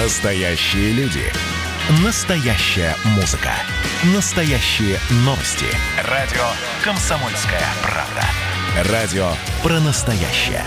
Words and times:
Настоящие 0.00 0.92
люди. 0.92 1.24
Настоящая 2.04 2.94
музыка. 3.16 3.50
Настоящие 4.14 4.96
новости. 5.24 5.66
Радио 6.04 6.44
«Комсомольская 6.84 7.64
правда». 7.82 8.92
Радио 8.92 9.28
про 9.60 9.80
настоящее. 9.80 10.62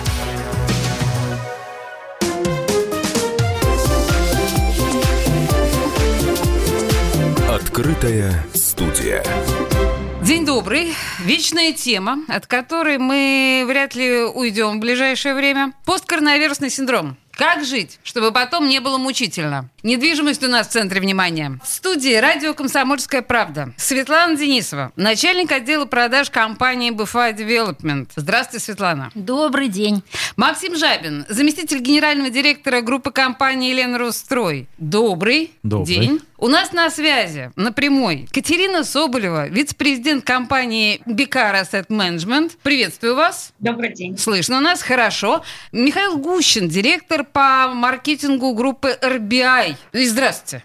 Открытая 7.49 8.33
студия. 8.53 9.23
День 10.23 10.45
добрый. 10.45 10.93
Вечная 11.19 11.71
тема, 11.71 12.19
от 12.27 12.47
которой 12.47 12.97
мы 12.97 13.63
вряд 13.65 13.95
ли 13.95 14.23
уйдем 14.23 14.77
в 14.77 14.79
ближайшее 14.81 15.35
время. 15.35 15.71
Посткоронавирусный 15.85 16.69
синдром. 16.69 17.15
Как 17.33 17.63
жить, 17.65 17.99
чтобы 18.03 18.31
потом 18.31 18.67
не 18.67 18.79
было 18.79 18.97
мучительно? 18.97 19.69
Недвижимость 19.83 20.43
у 20.43 20.47
нас 20.47 20.67
в 20.67 20.71
центре 20.71 21.01
внимания. 21.01 21.59
В 21.63 21.67
студии 21.67 22.15
радио 22.15 22.53
«Комсомольская 22.53 23.21
правда». 23.21 23.73
Светлана 23.77 24.35
Денисова, 24.37 24.91
начальник 24.95 25.51
отдела 25.51 25.85
продаж 25.85 26.29
компании 26.29 26.91
BFI 26.91 27.35
Development. 27.35 28.09
Здравствуйте, 28.15 28.65
Светлана. 28.65 29.11
Добрый 29.15 29.69
день. 29.69 30.03
Максим 30.35 30.75
Жабин, 30.75 31.25
заместитель 31.29 31.79
генерального 31.79 32.29
директора 32.29 32.81
группы 32.81 33.11
компании 33.11 33.71
«Елена 33.71 33.97
Русстрой». 33.97 34.67
Добрый, 34.77 35.51
Добрый. 35.63 35.95
день. 35.95 36.21
У 36.43 36.47
нас 36.47 36.71
на 36.71 36.89
связи, 36.89 37.51
на 37.55 37.71
прямой, 37.71 38.27
Катерина 38.33 38.83
Соболева, 38.83 39.47
вице-президент 39.47 40.25
компании 40.25 40.99
Бикар 41.05 41.53
Asset 41.53 41.89
Management. 41.89 42.53
Приветствую 42.63 43.15
вас. 43.15 43.53
Добрый 43.59 43.93
день. 43.93 44.17
Слышно 44.17 44.59
нас 44.59 44.81
хорошо. 44.81 45.43
Михаил 45.71 46.17
Гущин, 46.17 46.67
директор 46.67 47.23
по 47.23 47.67
маркетингу 47.71 48.55
группы 48.55 48.97
RBI. 49.03 49.75
И 49.93 50.05
Здравствуйте. 50.07 50.63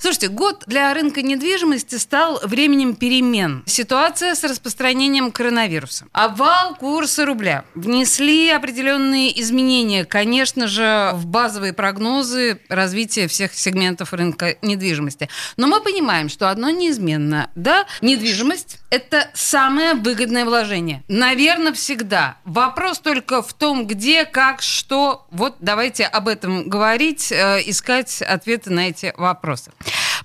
Слушайте, 0.00 0.28
год 0.28 0.62
для 0.66 0.94
рынка 0.94 1.22
недвижимости 1.22 1.96
стал 1.96 2.38
временем 2.44 2.94
перемен. 2.94 3.64
Ситуация 3.66 4.36
с 4.36 4.44
распространением 4.44 5.32
коронавируса. 5.32 6.06
Обвал 6.12 6.76
курса 6.76 7.26
рубля. 7.26 7.64
Внесли 7.74 8.48
определенные 8.48 9.38
изменения, 9.40 10.04
конечно 10.04 10.68
же, 10.68 11.10
в 11.14 11.26
базовые 11.26 11.72
прогнозы 11.72 12.60
развития 12.68 13.26
всех 13.26 13.52
сегментов 13.54 14.12
рынка 14.12 14.56
недвижимости. 14.62 15.17
Но 15.56 15.66
мы 15.66 15.80
понимаем, 15.80 16.28
что 16.28 16.50
одно 16.50 16.70
неизменно. 16.70 17.50
Да, 17.54 17.86
недвижимость– 18.00 18.78
это 18.90 19.30
самое 19.34 19.94
выгодное 19.94 20.44
вложение. 20.44 21.02
Наверное, 21.08 21.72
всегда. 21.72 22.36
Вопрос 22.44 22.98
только 22.98 23.42
в 23.42 23.52
том, 23.52 23.86
где, 23.86 24.24
как, 24.24 24.62
что. 24.62 25.26
Вот 25.30 25.56
давайте 25.60 26.04
об 26.04 26.28
этом 26.28 26.68
говорить, 26.68 27.32
э, 27.32 27.62
искать 27.66 28.22
ответы 28.22 28.70
на 28.70 28.88
эти 28.88 29.12
вопросы. 29.16 29.72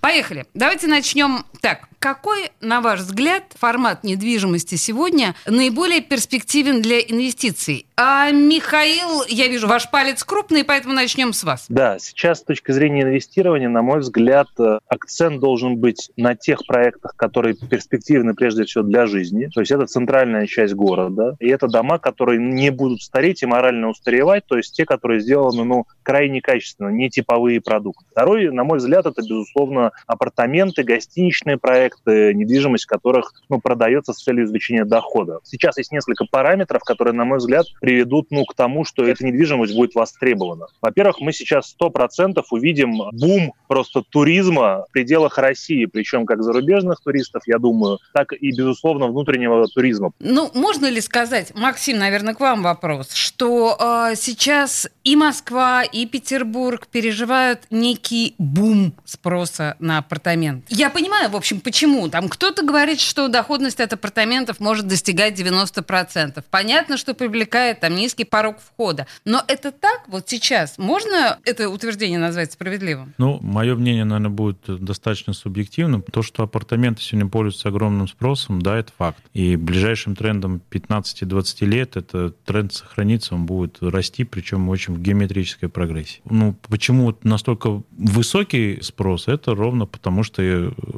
Поехали. 0.02 0.45
Давайте 0.53 0.88
начнем 0.88 1.45
так. 1.61 1.88
Какой, 1.99 2.52
на 2.59 2.81
ваш 2.81 2.99
взгляд, 2.99 3.44
формат 3.58 4.03
недвижимости 4.03 4.75
сегодня 4.75 5.35
наиболее 5.45 6.02
перспективен 6.02 6.81
для 6.81 7.00
инвестиций? 7.00 7.85
А, 7.95 8.30
Михаил, 8.31 9.23
я 9.30 9.47
вижу, 9.47 9.67
ваш 9.67 9.89
палец 9.89 10.22
крупный, 10.25 10.66
поэтому 10.66 10.94
начнем 10.94 11.31
с 11.31 11.45
вас. 11.45 11.66
Да, 11.69 12.00
сейчас 12.00 12.39
с 12.39 12.44
точки 12.44 12.73
зрения 12.73 13.03
инвестирования, 13.03 13.69
на 13.69 13.81
мой 13.81 14.02
взгляд, 14.02 14.47
э, 14.59 14.80
акцент 14.89 15.39
должен 15.39 15.77
быть 15.77 16.11
на 16.17 16.35
тех 16.35 16.66
проектах, 16.67 17.16
которые 17.16 17.55
перспективны 17.55 18.33
прежде 18.33 18.66
всего 18.66 18.83
для 18.83 19.05
жизни. 19.05 19.47
То 19.53 19.61
есть 19.61 19.72
это 19.72 19.85
центральная 19.85 20.45
часть 20.45 20.73
города. 20.73 21.38
И 21.39 21.47
это 21.47 21.67
дома, 21.67 22.00
которые 22.00 22.39
не 22.39 22.69
будут 22.69 23.02
стареть 23.02 23.44
и 23.44 23.45
морально 23.45 23.88
устаревать, 23.88 24.45
то 24.45 24.57
есть 24.57 24.75
те, 24.75 24.85
которые 24.85 25.22
сделаны 25.22 25.63
ну, 25.63 25.85
крайне 26.03 26.41
качественно, 26.41 26.89
не 26.89 27.09
типовые 27.09 27.61
продукты. 27.61 28.03
Второй, 28.11 28.52
на 28.52 28.63
мой 28.63 28.80
взгляд, 28.80 29.05
это, 29.05 29.22
безусловно, 29.22 29.82
апартаменты, 30.07 30.83
гостиничные 30.83 31.57
проекты, 31.57 32.33
недвижимость 32.33 32.85
которых 32.85 33.33
ну, 33.49 33.59
продается 33.59 34.13
с 34.13 34.17
целью 34.17 34.45
извлечения 34.45 34.85
дохода. 34.85 35.39
Сейчас 35.44 35.77
есть 35.77 35.91
несколько 35.91 36.25
параметров, 36.25 36.83
которые, 36.83 37.13
на 37.13 37.25
мой 37.25 37.39
взгляд, 37.39 37.66
приведут 37.81 38.27
ну, 38.31 38.45
к 38.45 38.55
тому, 38.55 38.85
что 38.85 39.03
эта 39.03 39.25
недвижимость 39.25 39.75
будет 39.75 39.95
востребована. 39.95 40.67
Во-первых, 40.81 41.19
мы 41.19 41.33
сейчас 41.33 41.75
100% 41.79 42.41
увидим 42.51 43.09
бум 43.11 43.53
просто 43.67 44.03
туризма 44.07 44.85
в 44.88 44.91
пределах 44.91 45.38
России, 45.38 45.85
причем 45.85 46.25
как 46.25 46.43
зарубежных 46.43 47.01
туристов, 47.01 47.43
я 47.45 47.57
думаю, 47.57 47.99
так 48.13 48.33
и, 48.33 48.49
безусловно, 48.51 49.07
внутреннего 49.07 49.67
туризма. 49.67 50.11
Ну, 50.19 50.51
можно 50.53 50.89
ли 50.89 51.01
сказать, 51.01 51.53
Максим, 51.55 51.97
наверное, 51.97 52.33
к 52.33 52.39
вам 52.39 52.63
вопрос, 52.63 53.13
что 53.13 53.77
э, 53.79 54.16
сейчас 54.16 54.88
и 55.03 55.16
Москва, 55.16 55.83
и 55.83 56.05
Петербург 56.05 56.88
переживают 56.88 57.61
некий 57.69 58.35
бум 58.38 58.93
спроса 59.05 59.72
на 59.79 60.00
апартамент? 60.00 60.66
Я 60.69 60.89
понимаю, 60.89 61.29
в 61.29 61.35
общем, 61.35 61.59
почему. 61.59 62.09
Там 62.09 62.29
кто-то 62.29 62.63
говорит, 62.63 63.00
что 63.00 63.28
доходность 63.28 63.79
от 63.79 63.94
апартаментов 63.94 64.59
может 64.59 64.88
достигать 64.88 65.39
90%. 65.39 66.44
Понятно, 66.50 66.97
что 66.97 67.13
привлекает 67.13 67.79
там 67.79 67.95
низкий 67.95 68.23
порог 68.23 68.57
входа. 68.59 69.07
Но 69.25 69.44
это 69.47 69.72
так 69.72 70.03
вот 70.07 70.29
сейчас? 70.29 70.78
Можно 70.78 71.39
это 71.45 71.69
утверждение 71.69 72.19
назвать 72.19 72.51
справедливым? 72.53 73.13
Ну, 73.17 73.39
мое 73.41 73.75
мнение, 73.75 74.06
наверное, 74.06 74.29
будет 74.29 74.59
достаточно 74.67 75.34
субъективным. 75.34 76.01
То, 76.01 76.22
что 76.22 76.44
апартаменты 76.44 77.01
сегодня 77.01 77.29
пользуются 77.29 77.69
огромным 77.69 78.07
спросом, 78.07 78.61
да, 78.61 78.78
это 78.78 78.91
факт. 78.97 79.23
И 79.34 79.55
ближайшим 79.55 80.16
трендом 80.16 80.61
15-20 80.72 81.66
лет 81.66 81.97
этот 81.97 82.41
тренд 82.44 82.73
сохранится, 82.73 83.35
он 83.35 83.45
будет 83.45 83.78
расти, 83.81 84.23
причем 84.23 84.69
очень 84.69 84.94
в 84.94 85.01
геометрической 85.01 85.69
прогрессии. 85.69 86.22
Ну, 86.25 86.55
почему 86.67 87.16
настолько 87.23 87.84
высокий 87.91 88.79
спрос? 88.81 89.28
Это 89.28 89.55
ровно 89.63 89.85
потому, 89.85 90.24
что 90.24 90.41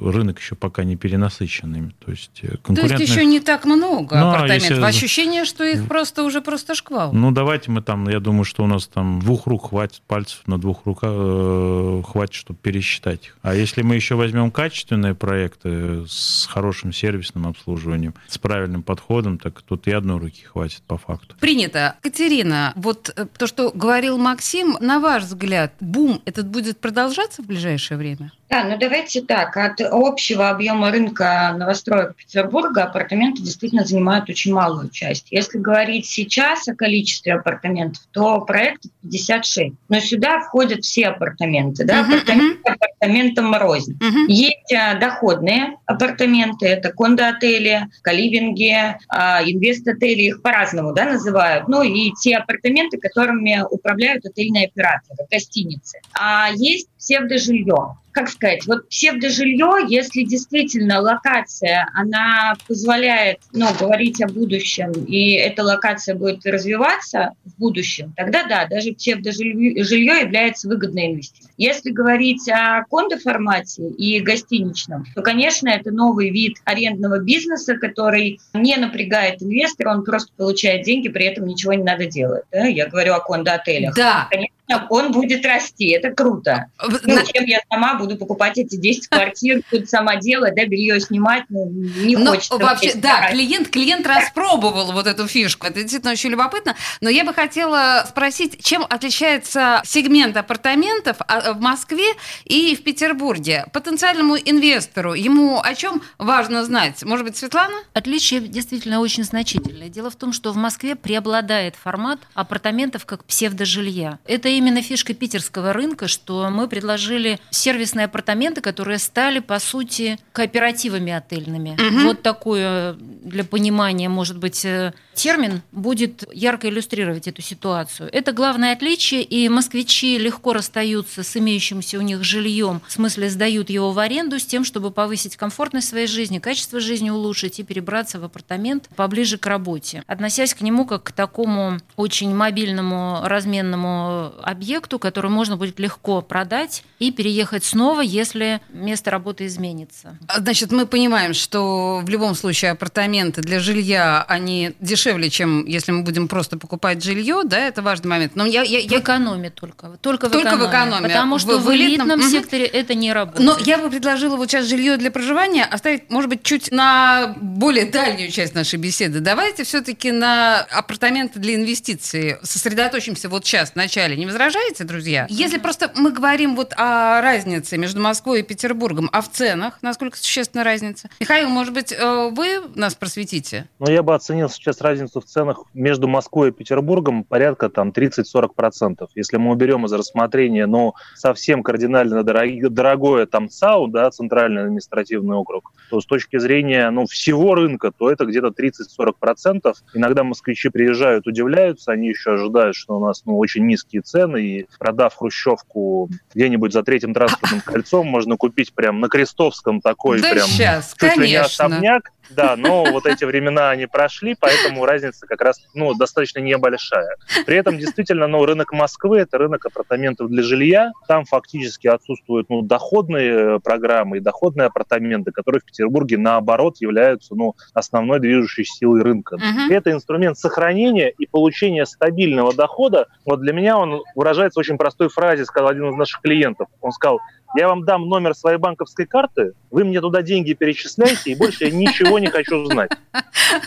рынок 0.02 0.40
еще 0.40 0.56
пока 0.56 0.84
не 0.84 0.96
перенасыщенный. 0.96 1.94
То 2.04 2.12
есть 2.12 2.42
То 2.42 2.58
конкурентных... 2.58 3.00
есть 3.02 3.12
еще 3.14 3.26
не 3.26 3.40
так 3.40 3.66
много 3.66 4.18
Ну, 4.20 4.26
а 4.28 4.36
апартаментов. 4.36 4.70
если- 4.72 4.84
Ощущение, 4.84 5.46
что 5.46 5.64
их 5.64 5.88
просто 5.88 6.24
уже 6.24 6.42
просто 6.42 6.74
шквал. 6.76 7.14
Ну, 7.14 7.32
давайте 7.32 7.70
мы 7.72 7.82
там, 7.82 8.10
я 8.10 8.20
думаю, 8.20 8.44
что 8.44 8.64
у 8.64 8.68
нас 8.68 8.88
там 8.88 9.20
двух 9.20 9.46
рук 9.48 9.70
хватит, 9.70 10.02
пальцев 10.08 10.42
на 10.48 10.58
двух 10.58 10.86
руках 10.86 11.12
э, 11.14 12.02
хватит, 12.08 12.34
чтобы 12.34 12.60
пересчитать 12.60 13.26
их. 13.28 13.38
А 13.44 13.54
если 13.54 13.84
мы 13.84 13.96
еще 13.96 14.16
возьмем 14.16 14.50
качественные 14.52 15.14
проекты 15.16 16.06
с 16.08 16.48
хорошим 16.52 16.92
сервисным 16.94 17.48
обслуживанием, 17.48 18.14
с 18.28 18.38
правильным 18.38 18.82
подходом, 18.84 19.38
так 19.38 19.62
тут 19.62 19.88
и 19.88 19.92
одной 19.92 20.20
руки 20.20 20.44
хватит 20.44 20.82
по 20.88 20.98
факту. 20.98 21.36
Принято. 21.40 21.96
Катерина, 22.02 22.74
вот 22.76 23.12
э, 23.16 23.26
то, 23.38 23.46
что 23.48 23.72
говорил 23.72 24.18
Максим, 24.18 24.78
на 24.80 25.00
ваш 25.00 25.24
взгляд, 25.24 25.74
бум 25.80 26.22
этот 26.26 26.48
будет 26.48 26.80
продолжаться 26.80 27.44
в 27.44 27.46
ближайшее 27.46 27.98
время? 27.98 28.32
Да, 28.56 28.64
ну 28.64 28.78
давайте 28.78 29.22
так. 29.22 29.58
От 29.58 29.82
общего 29.82 30.48
объема 30.48 30.90
рынка 30.90 31.54
новостроек 31.58 32.16
Петербурга 32.16 32.84
апартаменты 32.84 33.42
действительно 33.42 33.84
занимают 33.84 34.30
очень 34.30 34.54
малую 34.54 34.90
часть. 34.92 35.28
Если 35.30 35.58
говорить 35.58 36.06
сейчас 36.06 36.66
о 36.70 36.74
количестве 36.74 37.34
апартаментов, 37.34 38.02
то 38.14 38.40
проектов 38.40 38.92
56. 39.04 39.74
Но 39.90 40.00
сюда 40.00 40.40
входят 40.40 40.86
все 40.86 41.08
апартаменты. 41.08 41.84
Да? 41.84 42.04
Мгм, 42.04 42.14
Апартаменты 42.14 42.62
апартаментам 42.72 43.56
рознь. 43.56 43.98
Мгм. 44.00 44.28
Есть 44.28 44.72
а, 44.72 44.96
доходные 44.96 45.76
апартаменты, 45.86 46.66
это 46.66 46.94
кондо-отели, 46.94 47.88
каливинги, 48.04 48.98
а, 49.10 49.44
инвест-отели, 49.44 50.22
их 50.22 50.42
по-разному 50.42 50.94
да, 50.94 51.04
называют. 51.04 51.68
Ну 51.68 51.84
и 51.84 52.14
те 52.22 52.38
апартаменты, 52.38 53.00
которыми 53.00 53.66
управляют 53.70 54.26
отельные 54.26 54.68
операторы, 54.68 55.28
гостиницы. 55.30 56.00
А 56.18 56.52
есть 56.54 56.88
псевдожилье. 56.98 57.98
Как 58.16 58.30
сказать, 58.30 58.66
вот 58.66 58.88
псевдожилье, 58.88 59.86
если 59.90 60.24
действительно 60.24 61.02
локация, 61.02 61.90
она 61.94 62.56
позволяет 62.66 63.40
ну, 63.52 63.68
говорить 63.78 64.22
о 64.22 64.28
будущем, 64.28 64.94
и 65.06 65.34
эта 65.34 65.64
локация 65.64 66.16
будет 66.16 66.46
развиваться 66.46 67.34
в 67.44 67.60
будущем, 67.60 68.14
тогда 68.16 68.44
да, 68.48 68.68
даже 68.68 68.94
псевдожилье 68.94 69.84
жилье 69.84 70.22
является 70.22 70.70
выгодной 70.70 71.08
инвестицией. 71.08 71.52
Если 71.58 71.90
говорить 71.90 72.48
о 72.50 72.86
кондо-формате 72.90 73.90
и 73.90 74.22
гостиничном, 74.22 75.04
то, 75.14 75.22
конечно, 75.22 75.68
это 75.68 75.92
новый 75.92 76.30
вид 76.30 76.56
арендного 76.64 77.20
бизнеса, 77.20 77.76
который 77.76 78.40
не 78.54 78.78
напрягает 78.78 79.44
инвестора, 79.44 79.92
он 79.92 80.06
просто 80.06 80.32
получает 80.38 80.86
деньги, 80.86 81.10
при 81.10 81.26
этом 81.26 81.46
ничего 81.48 81.74
не 81.74 81.84
надо 81.84 82.06
делать. 82.06 82.46
Да? 82.50 82.66
Я 82.66 82.88
говорю 82.88 83.16
о 83.16 83.20
кондо-отелях. 83.20 83.94
Да. 83.94 84.30
Конечно, 84.32 84.56
он 84.90 85.12
будет 85.12 85.46
расти, 85.46 85.90
это 85.90 86.12
круто. 86.12 86.68
Ну, 86.82 87.18
чем 87.26 87.46
я 87.46 87.60
сама 87.72 87.96
буду 87.96 88.18
покупать 88.18 88.58
эти 88.58 88.76
10 88.76 89.08
квартир, 89.08 89.62
тут 89.70 89.90
сама 89.90 90.16
делать, 90.18 90.56
да, 90.56 90.66
белье 90.66 91.00
снимать, 91.00 91.44
ну, 91.50 91.70
не 91.70 92.16
Но 92.16 92.32
хочется. 92.32 92.58
вообще, 92.58 92.94
да, 92.96 93.30
клиент, 93.30 93.70
клиент 93.70 94.08
распробовал 94.08 94.92
вот 94.92 95.08
эту 95.08 95.28
фишку. 95.28 95.68
Это 95.68 95.82
действительно 95.82 96.12
очень 96.14 96.32
любопытно. 96.32 96.76
Но 97.02 97.10
я 97.10 97.24
бы 97.24 97.34
хотела 97.34 98.06
спросить, 98.08 98.64
чем 98.64 98.86
отличается 98.90 99.82
сегмент 99.86 100.36
апартаментов 100.38 101.18
а, 101.20 101.54
в 101.54 101.62
Москве 101.62 102.06
и 102.46 102.76
в 102.76 102.84
Петербурге? 102.84 103.66
Потенциальному 103.74 104.36
инвестору 104.38 105.14
ему 105.14 105.62
о 105.62 105.76
чем 105.76 106.02
важно 106.18 106.64
знать? 106.64 107.04
Может 107.04 107.26
быть, 107.26 107.38
Светлана? 107.38 107.76
Отличие 107.94 108.42
действительно 108.42 109.00
очень 109.00 109.24
значительное. 109.24 109.90
Дело 109.90 110.10
в 110.10 110.16
том, 110.16 110.34
что 110.34 110.52
в 110.52 110.58
Москве 110.58 110.96
преобладает 110.96 111.76
формат 111.76 112.20
апартаментов 112.34 113.06
как 113.06 113.24
псевдожилья. 113.26 114.20
Это 114.26 114.55
именно 114.58 114.82
фишка 114.82 115.14
питерского 115.14 115.74
рынка, 115.74 116.08
что 116.08 116.50
мы 116.50 116.68
предложили 116.68 117.40
сервисные 117.50 118.06
апартаменты, 118.06 118.62
которые 118.62 119.00
стали, 119.00 119.40
по 119.40 119.60
сути, 119.60 120.18
кооперативами 120.32 121.12
отельными. 121.12 121.78
Мгм. 121.80 122.06
Вот 122.06 122.22
такое 122.22 122.94
для 122.94 123.44
понимания, 123.44 124.10
может 124.10 124.38
быть, 124.38 124.66
э, 124.66 124.94
термин 125.16 125.62
будет 125.72 126.24
ярко 126.32 126.70
иллюстрировать 126.70 127.28
эту 127.28 127.42
ситуацию. 127.42 128.10
Это 128.12 128.32
главное 128.34 128.74
отличие, 128.74 129.24
и 129.24 129.50
москвичи 129.50 130.18
легко 130.18 130.54
расстаются 130.54 131.24
с 131.24 131.36
имеющимся 131.38 131.98
у 131.98 132.02
них 132.02 132.24
жильем, 132.24 132.82
в 132.88 132.92
смысле 132.92 133.30
сдают 133.30 133.70
его 133.70 133.92
в 133.92 134.00
аренду 134.00 134.40
с 134.40 134.46
тем, 134.46 134.64
чтобы 134.64 134.92
повысить 134.92 135.38
комфортность 135.38 135.88
своей 135.88 136.08
жизни, 136.08 136.40
качество 136.40 136.80
жизни 136.80 137.10
улучшить 137.10 137.60
и 137.60 137.64
перебраться 137.64 138.20
в 138.20 138.24
апартамент 138.24 138.90
поближе 138.96 139.38
к 139.38 139.48
работе, 139.48 140.04
относясь 140.08 140.54
к 140.54 140.62
нему 140.62 140.86
как 140.86 141.04
к 141.04 141.12
такому 141.12 141.80
очень 141.96 142.36
мобильному 142.36 143.22
разменному 143.24 144.34
объекту, 144.44 145.00
который 145.00 145.32
можно 145.32 145.58
будет 145.58 145.80
легко 145.80 146.22
продать 146.22 146.84
и 147.00 147.12
переехать 147.12 147.64
снова, 147.64 148.02
если 148.02 148.60
место 148.70 149.12
работы 149.12 149.46
изменится. 149.46 150.18
Значит, 150.36 150.72
мы 150.72 150.86
понимаем, 150.86 151.34
что 151.34 152.02
в 152.04 152.10
любом 152.10 152.36
случае 152.36 152.72
апартаменты 152.72 153.42
для 153.42 153.60
жилья, 153.60 154.24
они 154.28 154.74
дешевле, 154.80 155.05
чем 155.30 155.66
если 155.66 155.92
мы 155.92 156.04
будем 156.04 156.28
просто 156.28 156.58
покупать 156.58 157.04
жилье, 157.04 157.42
да, 157.46 157.60
это 157.60 157.82
важный 157.82 158.08
момент. 158.10 158.36
Но 158.36 158.46
я, 158.46 158.62
я, 158.64 158.80
В 158.88 158.92
я- 158.92 159.00
экономе 159.00 159.50
только. 159.50 159.98
Только 160.02 160.30
в 160.30 160.32
Только 160.32 160.56
в 160.56 160.62
экономе. 160.62 160.70
экономе. 160.70 161.08
Потому 161.10 161.36
В- 161.38 161.40
что 161.42 161.58
в 161.60 161.64
в, 161.64 161.70
элитном- 161.70 161.86
элитном, 162.08 162.20
Мгм. 162.20 162.30
секторе 162.30 162.66
это 162.66 162.94
не 162.94 163.14
работает. 163.14 163.46
Но 163.46 163.58
я 163.66 163.78
бы 163.78 163.90
предложила 163.90 164.36
вот 164.36 164.50
сейчас 164.50 164.66
жилье 164.66 164.98
для 164.98 165.12
проживания 165.12 165.64
оставить, 165.66 166.10
может 166.10 166.30
быть, 166.30 166.44
чуть 166.44 166.72
на 166.72 167.36
более 167.42 167.86
дальнюю 167.86 168.32
часть 168.32 168.56
нашей 168.56 168.78
беседы. 168.80 169.20
Давайте 169.20 169.64
все-таки 169.64 170.12
на 170.12 170.62
апартаменты 170.62 171.40
для 171.40 171.56
инвестиций 171.56 172.38
сосредоточимся 172.44 173.30
вот 173.30 173.46
сейчас, 173.46 173.72
в 173.72 173.76
начале. 173.76 174.16
Не 174.16 174.26
возражаете, 174.26 174.84
друзья? 174.84 175.28
Если 175.30 175.58
просто 175.58 175.92
мы 175.96 176.12
говорим 176.12 176.56
вот 176.56 176.74
о 176.78 177.22
разнице 177.22 177.78
между 177.78 178.02
Москвой 178.02 178.40
и 178.40 178.44
Петербургом, 178.44 179.10
а 179.14 179.22
в 179.22 179.30
ценах, 179.32 179.78
насколько 179.82 180.18
существенна 180.18 180.64
разница? 180.64 181.10
Михаил, 181.20 181.50
может 181.50 181.74
быть, 181.74 181.92
э, 181.92 182.30
вы 182.32 182.62
нас 182.76 182.96
просветите? 182.96 183.68
Но 183.80 183.92
я 183.92 184.02
бы 184.04 184.16
оценил 184.16 184.50
сейчас 184.50 184.82
разницу 184.82 184.95
в 185.04 185.26
ценах 185.26 185.64
между 185.74 186.08
Москвой 186.08 186.50
и 186.50 186.52
Петербургом 186.52 187.24
порядка 187.24 187.70
там 187.70 187.90
30-40%. 187.90 189.08
Если 189.16 189.38
мы 189.38 189.52
уберем 189.52 189.86
из 189.86 189.94
рассмотрения, 189.94 190.66
ну, 190.66 190.94
совсем 191.16 191.64
кардинально 191.64 192.24
дорог- 192.24 192.70
дорогое 192.70 193.26
там 193.26 193.50
ЦАУ, 193.50 193.88
да, 193.88 194.10
Центральный 194.12 194.64
административный 194.64 195.36
округ, 195.36 195.74
то 195.90 196.02
с 196.02 196.06
точки 196.06 196.38
зрения, 196.38 196.90
ну, 196.90 197.06
всего 197.06 197.56
рынка, 197.56 197.92
то 197.92 198.10
это 198.10 198.26
где-то 198.26 198.50
30-40%. 198.50 199.74
Иногда 199.94 200.24
москвичи 200.24 200.70
приезжают, 200.70 201.28
удивляются, 201.28 201.92
они 201.92 202.10
еще 202.10 202.34
ожидают, 202.34 202.76
что 202.76 202.98
у 202.98 203.06
нас, 203.06 203.24
ну, 203.26 203.38
очень 203.38 203.66
низкие 203.66 204.02
цены, 204.02 204.38
и 204.42 204.68
продав 204.80 205.16
хрущевку 205.16 206.10
где-нибудь 206.34 206.74
за 206.74 206.84
третьим 206.84 207.14
транспортным 207.14 207.62
кольцом, 207.62 208.08
можно 208.08 208.38
купить 208.38 208.74
прям 208.74 209.00
на 209.00 209.10
Крестовском 209.10 209.82
такой 209.82 210.22
да 210.22 210.32
прям 210.32 210.48
сейчас, 210.48 210.94
чуть 211.00 211.18
ли 211.18 211.28
не 211.28 211.38
конечно. 211.38 211.66
особняк, 211.66 212.12
да, 212.30 212.56
но 212.56 212.84
вот 212.84 213.06
эти 213.06 213.24
времена 213.26 213.70
они 213.70 213.86
прошли, 213.86 214.36
поэтому 214.40 214.86
разница 214.86 215.28
как 215.28 215.42
раз 215.42 215.62
ну, 215.74 215.94
достаточно 215.94 216.40
небольшая. 216.40 217.16
При 217.46 217.58
этом 217.58 217.78
действительно 217.78 218.28
ну, 218.28 218.46
рынок 218.46 218.72
Москвы– 218.74 219.20
это 219.20 219.38
рынок 219.38 219.66
апартаментов 219.66 220.30
для 220.30 220.44
жилья. 220.44 220.92
Там 221.08 221.26
фактически 221.26 221.88
отсутствуют 221.88 222.50
ну, 222.50 222.62
доходные 222.62 223.56
э, 223.56 223.60
программы 223.60 224.18
и 224.18 224.20
доходные 224.20 224.68
апартаменты, 224.68 225.32
которые 225.32 225.62
в 225.62 225.66
Петербурге, 225.66 226.18
наоборот, 226.18 226.78
являются 226.80 227.36
ну, 227.36 227.56
основной 227.74 228.20
движущей 228.20 228.66
силой 228.66 229.02
рынка. 229.02 229.38
Мгм. 229.38 229.72
Это 229.72 229.92
инструмент 229.92 230.38
сохранения 230.38 231.10
и 231.10 231.26
получения 231.26 231.86
стабильного 231.86 232.54
дохода. 232.54 233.08
Вот 233.26 233.42
для 233.42 233.54
меня 233.54 233.78
он 233.78 234.02
выражается 234.16 234.60
в 234.60 234.62
очень 234.62 234.78
простой 234.78 235.10
фразе, 235.10 235.46
сказал 235.46 235.70
один 235.70 235.90
из 235.90 235.96
наших 235.96 236.22
клиентов. 236.22 236.68
Он 236.82 236.92
сказал, 236.92 237.20
я 237.56 237.70
вам 237.70 237.86
дам 237.86 238.10
номер 238.10 238.36
своей 238.36 238.58
банковской 238.58 239.06
карты, 239.06 239.54
вы 239.72 239.86
мне 239.86 240.02
туда 240.02 240.22
деньги 240.22 240.54
перечисляете, 240.54 241.32
и 241.32 241.36
больше 241.36 241.66
я 241.66 241.72
ничего 241.72 242.15
не 242.20 242.28
хочу 242.28 242.66
знать. 242.66 242.92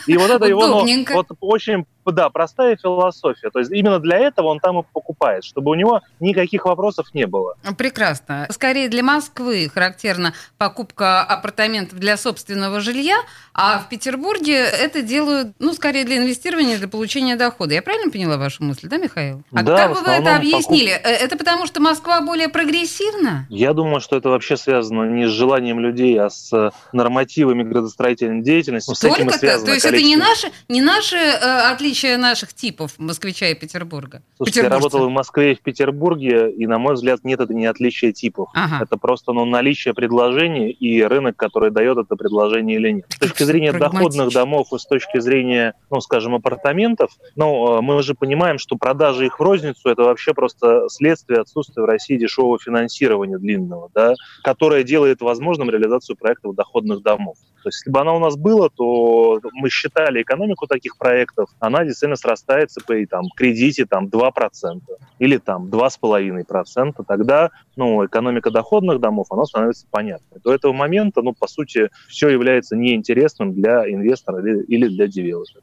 И 0.06 0.16
вот 0.16 0.30
это 0.30 0.46
его, 0.46 0.66
ну, 0.66 0.86
вот 1.12 1.26
очень, 1.40 1.86
да, 2.06 2.30
простая 2.30 2.76
философия. 2.76 3.50
То 3.50 3.58
есть 3.58 3.70
именно 3.70 3.98
для 3.98 4.18
этого 4.18 4.48
он 4.48 4.60
там 4.60 4.80
и 4.80 4.82
покупает, 4.92 5.44
чтобы 5.44 5.70
у 5.70 5.74
него 5.74 6.00
никаких 6.20 6.64
вопросов 6.64 7.06
не 7.14 7.26
было. 7.26 7.54
Прекрасно. 7.76 8.46
Скорее 8.50 8.88
для 8.88 9.02
Москвы 9.02 9.70
характерна 9.72 10.34
покупка 10.56 11.22
апартаментов 11.22 11.98
для 11.98 12.16
собственного 12.16 12.80
жилья, 12.80 13.16
а 13.54 13.78
в 13.78 13.88
Петербурге 13.88 14.54
это 14.56 15.02
делают, 15.02 15.54
ну, 15.58 15.72
скорее 15.72 16.04
для 16.04 16.18
инвестирования, 16.18 16.78
для 16.78 16.88
получения 16.88 17.36
дохода. 17.36 17.74
Я 17.74 17.82
правильно 17.82 18.10
поняла 18.10 18.36
вашу 18.36 18.64
мысль, 18.64 18.88
да, 18.88 18.98
Михаил? 18.98 19.42
А 19.52 19.62
Да, 19.62 19.76
как 19.76 19.94
бы 19.94 20.02
вы 20.02 20.10
это 20.12 20.36
объяснили? 20.36 20.90
Э, 20.90 21.10
Это 21.24 21.36
потому, 21.36 21.66
что 21.66 21.80
Москва 21.80 22.20
более 22.20 22.48
прогрессивна? 22.48 23.46
Я 23.48 23.72
думаю, 23.72 24.00
что 24.00 24.16
это 24.16 24.28
вообще 24.28 24.56
связано 24.56 25.04
не 25.04 25.26
с 25.26 25.30
желанием 25.30 25.80
людей, 25.80 26.18
а 26.18 26.30
с 26.30 26.52
э, 26.52 26.70
нормативами 26.92 27.62
градостроительной 27.62 28.37
деятельности. 28.42 28.92
С 28.92 29.04
этим 29.04 29.14
и 29.14 29.18
Только-то? 29.18 29.38
связано 29.38 29.66
То 29.66 29.74
есть 29.74 29.86
это 29.86 29.96
не 29.96 30.16
количество- 30.16 30.48
наши, 30.48 30.52
не 30.68 30.82
наши 30.82 31.16
э, 31.16 31.70
отличия 31.72 32.16
наших 32.18 32.54
типов 32.54 32.92
москвича 32.98 33.46
и 33.48 33.54
Петербурга? 33.54 34.22
Слушайте, 34.36 34.62
я 34.62 34.68
работал 34.68 35.06
в 35.06 35.10
Москве 35.10 35.52
и 35.52 35.54
в 35.54 35.60
Петербурге, 35.60 36.50
и, 36.50 36.66
на 36.66 36.78
мой 36.78 36.94
взгляд, 36.94 37.20
нет, 37.24 37.40
это 37.40 37.54
не 37.54 37.66
отличие 37.66 38.12
типов. 38.12 38.48
Ага. 38.54 38.84
Это 38.84 38.96
просто 38.96 39.32
ну, 39.32 39.44
наличие 39.44 39.94
предложений 39.94 40.70
и 40.70 41.02
рынок, 41.02 41.36
который 41.36 41.70
дает 41.70 41.98
это 41.98 42.16
предложение 42.16 42.76
или 42.76 42.90
нет. 42.90 43.06
С 43.10 43.18
точки 43.18 43.42
зрения 43.42 43.72
доходных 43.72 44.32
домов 44.32 44.68
и 44.72 44.78
с 44.78 44.86
точки 44.86 45.20
зрения, 45.20 45.74
ну, 45.90 46.00
скажем, 46.00 46.34
апартаментов, 46.34 47.10
ну, 47.36 47.80
мы 47.82 48.02
же 48.02 48.14
понимаем, 48.14 48.58
что 48.58 48.76
продажи 48.76 49.26
их 49.26 49.38
в 49.38 49.42
розницу– 49.42 49.80
это 49.88 50.02
вообще 50.02 50.34
просто 50.34 50.88
следствие 50.88 51.40
отсутствия 51.40 51.82
в 51.82 51.86
России 51.86 52.16
дешевого 52.16 52.58
финансирования 52.58 53.38
длинного, 53.38 53.90
да, 53.94 54.14
которое 54.42 54.84
делает 54.84 55.20
возможным 55.20 55.70
реализацию 55.70 56.16
проектов 56.16 56.54
доходных 56.54 57.02
домов. 57.02 57.36
То 57.62 57.68
есть, 57.68 57.80
если 57.80 57.90
бы 57.90 58.00
оно 58.00 58.16
у 58.16 58.20
нас 58.20 58.27
было, 58.36 58.70
то 58.70 59.40
мы 59.52 59.70
считали 59.70 60.22
экономику 60.22 60.66
таких 60.66 60.96
проектов, 60.96 61.50
она 61.58 61.84
действительно 61.84 62.16
срастается 62.16 62.80
при 62.86 63.06
там, 63.06 63.24
кредите 63.34 63.86
там, 63.86 64.06
2% 64.06 64.80
или 65.18 65.38
там 65.38 65.66
2,5%, 65.66 67.04
тогда 67.06 67.50
ну, 67.76 68.04
экономика 68.04 68.50
доходных 68.50 69.00
домов, 69.00 69.28
она 69.30 69.44
становится 69.44 69.86
понятной. 69.90 70.40
До 70.42 70.54
этого 70.54 70.72
момента, 70.72 71.22
ну, 71.22 71.32
по 71.32 71.46
сути, 71.46 71.90
все 72.08 72.28
является 72.28 72.76
неинтересным 72.76 73.52
для 73.52 73.88
инвестора 73.90 74.42
или 74.42 74.88
для 74.88 75.06
девелопера. 75.06 75.62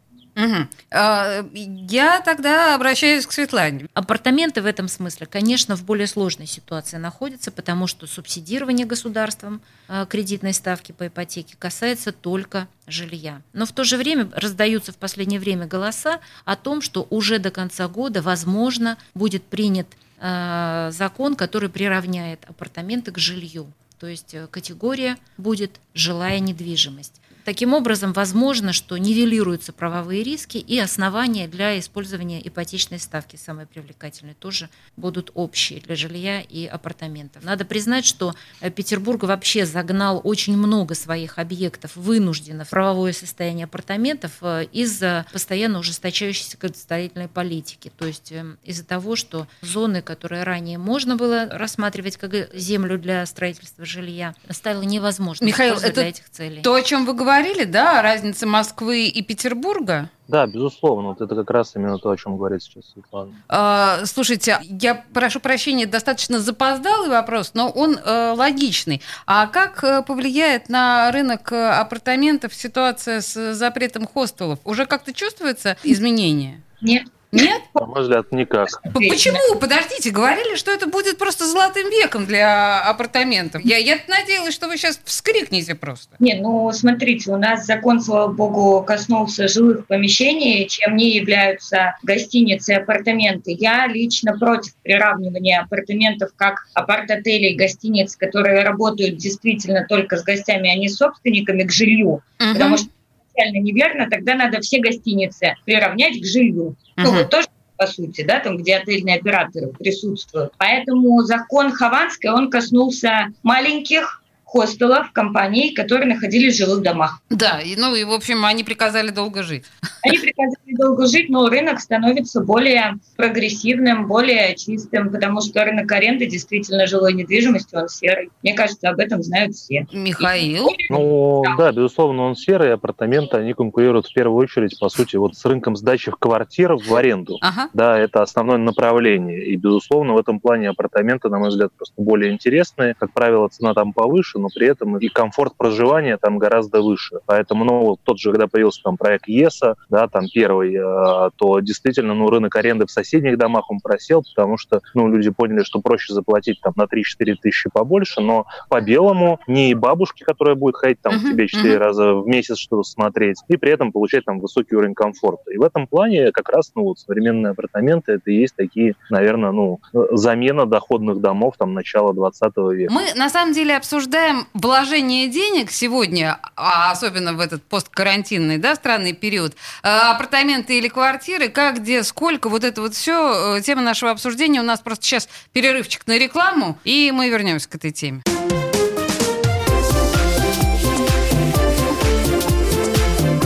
А, 0.92 1.46
Я 1.54 2.22
тогда 2.22 2.76
обращаюсь 2.76 3.26
к 3.26 3.32
Светлане. 3.32 3.88
Апартаменты 3.94 4.62
в 4.62 4.66
этом 4.66 4.88
смысле, 4.88 5.28
конечно, 5.28 5.76
в 5.76 5.84
более 5.86 6.08
сложной 6.08 6.48
ситуации 6.48 6.98
находятся, 6.98 7.52
потому 7.52 7.88
что 7.88 8.06
субсидирование 8.06 8.86
государством 8.86 9.62
э, 9.88 10.06
кредитной 10.10 10.54
ставки 10.54 10.92
по 10.92 11.08
ипотеке 11.08 11.56
касается 11.58 12.12
только 12.12 12.68
жилья. 12.88 13.42
Но 13.54 13.66
в 13.66 13.72
то 13.72 13.84
же 13.84 13.98
время 13.98 14.30
раздаются 14.36 14.92
в 14.92 14.98
последнее 14.98 15.40
время 15.40 15.68
голоса 15.68 16.20
о 16.44 16.56
том, 16.56 16.82
что 16.82 17.08
уже 17.10 17.40
до 17.40 17.52
конца 17.52 17.88
года, 17.88 18.22
возможно, 18.22 18.98
будет 19.14 19.44
принят 19.44 19.88
э, 20.20 20.90
закон, 20.92 21.36
который 21.36 21.70
приравняет 21.70 22.44
апартаменты 22.48 23.12
к 23.12 23.18
жилью. 23.18 23.72
То 24.00 24.08
есть 24.08 24.34
э, 24.34 24.48
категория 24.48 25.18
будет 25.38 25.80
жилая 25.94 26.40
недвижимость. 26.40 27.22
Таким 27.46 27.76
образом, 27.76 28.12
возможно, 28.12 28.74
что 28.74 28.98
нивелируются 28.98 29.72
правовые 29.72 30.24
риски 30.24 30.58
и 30.58 30.80
основания 30.80 31.48
для 31.48 31.78
использования 31.78 32.46
ипотечной 32.46 33.00
ставки, 33.00 33.36
самые 33.36 33.68
привлекательные, 33.68 34.34
тоже 34.34 34.68
будут 34.98 35.30
общие 35.36 35.80
для 35.80 35.96
жилья 35.96 36.42
и 36.42 36.66
апартаментов. 36.66 37.44
Надо 37.44 37.64
признать, 37.64 38.04
что 38.04 38.34
э, 38.62 38.72
Петербург 38.72 39.22
вообще 39.24 39.68
загнал 39.68 40.20
очень 40.24 40.58
много 40.58 40.96
своих 40.96 41.38
объектов 41.38 41.96
вынужденно 41.96 42.66
в 42.66 42.70
правовое 42.72 43.14
состояние 43.14 43.66
апартаментов 43.66 44.32
э, 44.42 44.66
из-за 44.72 45.28
постоянно 45.32 45.78
ужесточающейся 45.78 46.58
градостроительной 46.58 47.28
политики. 47.28 47.92
То 47.96 48.08
есть 48.08 48.32
э, 48.32 48.44
из-за 48.64 48.84
того, 48.84 49.16
что 49.16 49.48
зоны, 49.62 50.02
которые 50.02 50.42
ранее 50.42 50.80
можно 50.80 51.16
было 51.16 51.48
рассматривать 51.52 52.18
как 52.18 52.34
э, 52.34 52.50
землю 52.56 52.98
для 52.98 53.24
строительства 53.28 53.86
жилья, 53.86 54.34
стало 54.50 54.82
невозможно 54.82 55.46
Михаил, 55.46 55.76
это 55.76 55.94
для 55.94 56.10
этих 56.10 56.28
целей. 56.32 56.64
То, 56.64 56.74
о 56.74 56.82
чем 56.82 57.06
вы 57.06 57.14
говорили, 57.36 57.66
да, 57.66 58.02
разница 58.02 58.48
Москвы 58.48 59.08
и 59.08 59.22
Петербурга. 59.22 60.10
Да, 60.28 60.48
безусловно, 60.48 61.10
вот 61.10 61.22
это 61.22 61.36
как 61.36 61.52
раз 61.52 61.76
именно 61.76 62.00
то, 62.00 62.10
о 62.10 62.18
чем 62.18 62.38
говорит 62.38 62.64
сейчас 62.64 62.86
Светлана. 62.94 63.34
А, 63.48 64.06
слушайте, 64.06 64.58
я 64.64 65.04
прошу 65.14 65.40
прощения, 65.40 65.86
достаточно 65.86 66.40
запоздалый 66.40 67.10
вопрос, 67.10 67.52
но 67.54 67.70
он 67.70 67.98
э, 67.98 68.34
логичный. 68.36 69.02
А 69.28 69.48
как 69.48 69.84
э, 69.84 70.02
повлияет 70.02 70.70
на 70.70 71.12
рынок 71.12 71.52
э, 71.52 71.70
апартаментов 71.70 72.56
ситуация 72.56 73.22
с 73.22 73.54
запретом 73.54 74.08
хостелов? 74.08 74.60
Уже 74.64 74.86
как-то 74.86 75.14
чувствуется 75.14 75.78
изменение? 75.84 76.64
Нет, 76.82 77.08
Нет? 77.36 77.62
На 77.74 77.86
мой 77.86 78.02
взгляд, 78.02 78.32
никак. 78.32 78.70
Почему? 78.94 79.60
Подождите, 79.60 80.12
говорили, 80.12 80.56
что 80.56 80.72
это 80.72 80.88
будет 80.88 81.18
просто 81.18 81.46
золотым 81.46 81.90
веком 81.90 82.26
для 82.26 82.82
апартаментов. 82.82 83.64
Я, 83.64 83.78
я 83.78 83.98
надеялась, 84.08 84.54
что 84.54 84.68
вы 84.68 84.78
сейчас 84.78 85.00
вскрикнете 85.04 85.76
просто. 85.76 86.16
Не, 86.20 86.36
ну 86.36 86.72
смотрите, 86.72 87.32
у 87.32 87.38
нас 87.38 87.66
закон, 87.66 88.02
слава 88.02 88.32
богу, 88.32 88.84
коснулся 88.84 89.48
жилых 89.48 89.86
помещений, 89.88 90.68
чем 90.68 90.96
не 90.96 91.12
являются 91.12 91.98
гостиницы 92.04 92.74
и 92.74 92.76
апартаменты. 92.76 93.52
Я 93.52 93.88
лично 93.88 94.38
против 94.38 94.74
приравнивания 94.84 95.62
апартаментов 95.62 96.32
как 96.36 96.68
апарт-отелей, 96.74 97.56
гостиниц, 97.56 98.16
которые 98.16 98.64
работают 98.64 99.18
действительно 99.18 99.86
только 99.88 100.18
с 100.18 100.24
гостями, 100.24 100.70
а 100.72 100.76
не 100.76 100.90
с 100.90 100.98
собственниками 100.98 101.64
к 101.64 101.72
жилью. 101.72 102.22
Угу. 102.40 102.54
Потому 102.54 102.78
что 102.78 102.88
изначально 103.36 103.64
неверно, 103.64 104.10
тогда 104.10 104.36
надо 104.36 104.62
все 104.62 104.80
гостиницы 104.80 105.56
приравнять 105.66 106.22
к 106.22 106.26
жилью. 106.26 106.68
Угу. 106.68 106.76
Ну, 106.98 107.12
вот 107.12 107.30
тоже 107.30 107.48
по 107.78 107.88
сути, 107.88 108.24
да, 108.24 108.40
там, 108.40 108.58
где 108.58 108.78
отельные 108.78 109.18
операторы 109.18 109.68
присутствуют. 109.68 110.54
Поэтому 110.58 111.22
закон 111.24 111.74
Хованской, 111.74 112.32
он 112.32 112.50
коснулся 112.50 113.28
маленьких 113.44 114.24
хостелов, 114.46 115.12
компаний, 115.12 115.74
которые 115.74 116.08
находились 116.08 116.56
в 116.56 116.58
жилых 116.58 116.82
домах. 116.82 117.20
Да, 117.30 117.60
и, 117.60 117.76
ну 117.76 117.96
и, 117.96 118.04
в 118.04 118.12
общем, 118.12 118.46
они 118.46 118.64
приказали 118.64 119.10
долго 119.10 119.44
жить. 119.44 119.66
Они 120.04 120.18
приказали 120.20 120.76
долго 120.78 121.08
жить, 121.08 121.30
но 121.30 121.50
рынок 121.50 121.80
становится 121.80 122.42
более 122.42 122.96
прогрессивным, 123.18 124.08
более 124.08 124.56
чистым, 124.56 125.12
потому 125.12 125.42
что 125.42 125.66
рынок 125.66 125.92
аренды 125.92 126.28
действительно 126.28 126.86
жилой 126.86 127.14
недвижимости, 127.14 127.76
он 127.76 127.90
серый. 127.90 128.30
Мне 128.44 128.54
кажется, 128.54 128.90
об 128.90 129.00
этом 129.00 129.24
знают 129.24 129.56
все. 129.56 129.88
Михаил? 129.92 130.70
Ну, 130.90 131.44
да, 131.58 131.58
да 131.58 131.72
безусловно, 131.72 132.24
он 132.24 132.36
серый, 132.36 132.74
апартаменты, 132.74 133.38
они 133.38 133.54
конкурируют 133.54 134.08
в 134.08 134.14
первую 134.14 134.44
очередь, 134.44 134.80
по 134.80 134.90
сути, 134.90 135.16
вот 135.16 135.36
с 135.36 135.44
рынком 135.46 135.76
сдачи 135.76 136.12
в 136.12 136.16
квартир 136.16 136.76
в 136.76 136.96
аренду. 136.96 137.38
Ага. 137.42 137.70
Да, 137.74 137.98
это 137.98 138.22
основное 138.22 138.58
направление. 138.58 139.44
И, 139.46 139.56
безусловно, 139.56 140.14
в 140.14 140.18
этом 140.18 140.40
плане 140.40 140.70
апартаменты, 140.70 141.30
на 141.30 141.40
мой 141.40 141.50
взгляд, 141.50 141.72
просто 141.74 141.96
более 141.98 142.32
интересные. 142.32 142.94
Как 142.94 143.12
правило, 143.12 143.48
цена 143.50 143.74
там 143.74 143.92
повыше, 143.92 144.40
но 144.46 144.50
при 144.54 144.68
этом 144.68 144.98
и 144.98 145.08
комфорт 145.08 145.56
проживания 145.58 146.18
там 146.18 146.38
гораздо 146.38 146.82
выше. 146.82 147.18
Поэтому, 147.26 147.66
ну, 147.66 147.98
тот 148.04 148.20
же, 148.20 148.30
когда 148.30 148.48
появился 148.48 148.82
там 148.84 148.96
проект 148.96 149.28
ЕСА, 149.28 149.76
да, 149.90 150.08
там 150.08 150.26
первый, 150.32 150.76
э, 150.76 151.30
то 151.36 151.60
действительно, 151.62 152.14
ну, 152.14 152.30
рынок 152.30 152.56
аренды 152.56 152.86
в 152.86 152.92
соседних 152.92 153.40
домах 153.40 153.72
он 153.72 153.80
просел, 153.80 154.24
потому 154.36 154.58
что, 154.58 154.82
ну, 154.94 155.08
люди 155.08 155.32
поняли, 155.32 155.64
что 155.64 155.82
проще 155.82 156.14
заплатить 156.14 156.62
там 156.62 156.74
на 156.76 156.84
3-4 156.84 157.36
тысячи 157.42 157.72
побольше, 157.74 158.22
но 158.22 158.46
по 158.70 158.82
белому 158.82 159.40
не 159.48 159.74
бабушке, 159.74 160.24
которая 160.24 160.56
будет 160.56 160.76
ходить 160.76 161.02
там 161.02 161.16
uh-huh, 161.16 161.20
к 161.20 161.32
тебе 161.32 161.48
4 161.48 161.74
uh-huh. 161.74 161.78
раза 161.78 162.14
в 162.14 162.28
месяц 162.28 162.58
что-то 162.58 162.84
смотреть, 162.84 163.38
и 163.48 163.58
при 163.58 163.72
этом 163.72 163.92
получать 163.92 164.26
там 164.26 164.40
высокий 164.40 164.76
уровень 164.76 164.94
комфорта. 164.94 165.52
И 165.52 165.58
в 165.58 165.64
этом 165.64 165.88
плане 165.88 166.32
как 166.32 166.50
раз, 166.50 166.72
ну, 166.76 166.84
вот 166.84 167.00
современные 167.00 167.52
апартаменты, 167.52 168.14
это 168.14 168.30
и 168.30 168.36
есть 168.36 168.56
такие, 168.56 168.96
наверное, 169.10 169.52
ну, 169.52 169.80
замена 170.12 170.68
доходных 170.68 171.20
домов 171.20 171.56
там 171.58 171.74
начала 171.74 172.14
20 172.14 172.58
века. 172.74 172.94
Мы, 172.94 173.14
на 173.16 173.30
самом 173.30 173.54
деле, 173.54 173.76
обсуждаем 173.76 174.25
обсуждаем 174.26 174.48
вложение 174.54 175.28
денег 175.28 175.72
сегодня, 175.72 176.40
а 176.56 176.92
особенно 176.92 177.34
в 177.34 177.40
этот 177.40 177.64
посткарантинный, 177.64 178.58
да, 178.58 178.76
странный 178.76 179.14
период, 179.14 179.54
э, 179.84 179.88
апартаменты 179.88 180.78
или 180.78 180.88
квартиры, 180.88 181.50
как, 181.50 181.82
где, 181.82 182.04
сколько, 182.04 182.50
вот 182.50 182.64
это 182.64 182.82
вот 182.82 182.96
все, 182.96 183.58
э, 183.58 183.62
тема 183.62 183.82
нашего 183.82 184.12
обсуждения. 184.12 184.60
У 184.62 184.64
нас 184.64 184.80
просто 184.80 185.06
сейчас 185.06 185.30
перерывчик 185.54 186.08
на 186.08 186.18
рекламу, 186.18 186.78
и 186.84 187.12
мы 187.14 187.30
вернемся 187.30 187.70
к 187.70 187.76
этой 187.76 187.92
теме. 187.92 188.24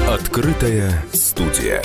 Открытая 0.07 1.03
студия. 1.13 1.83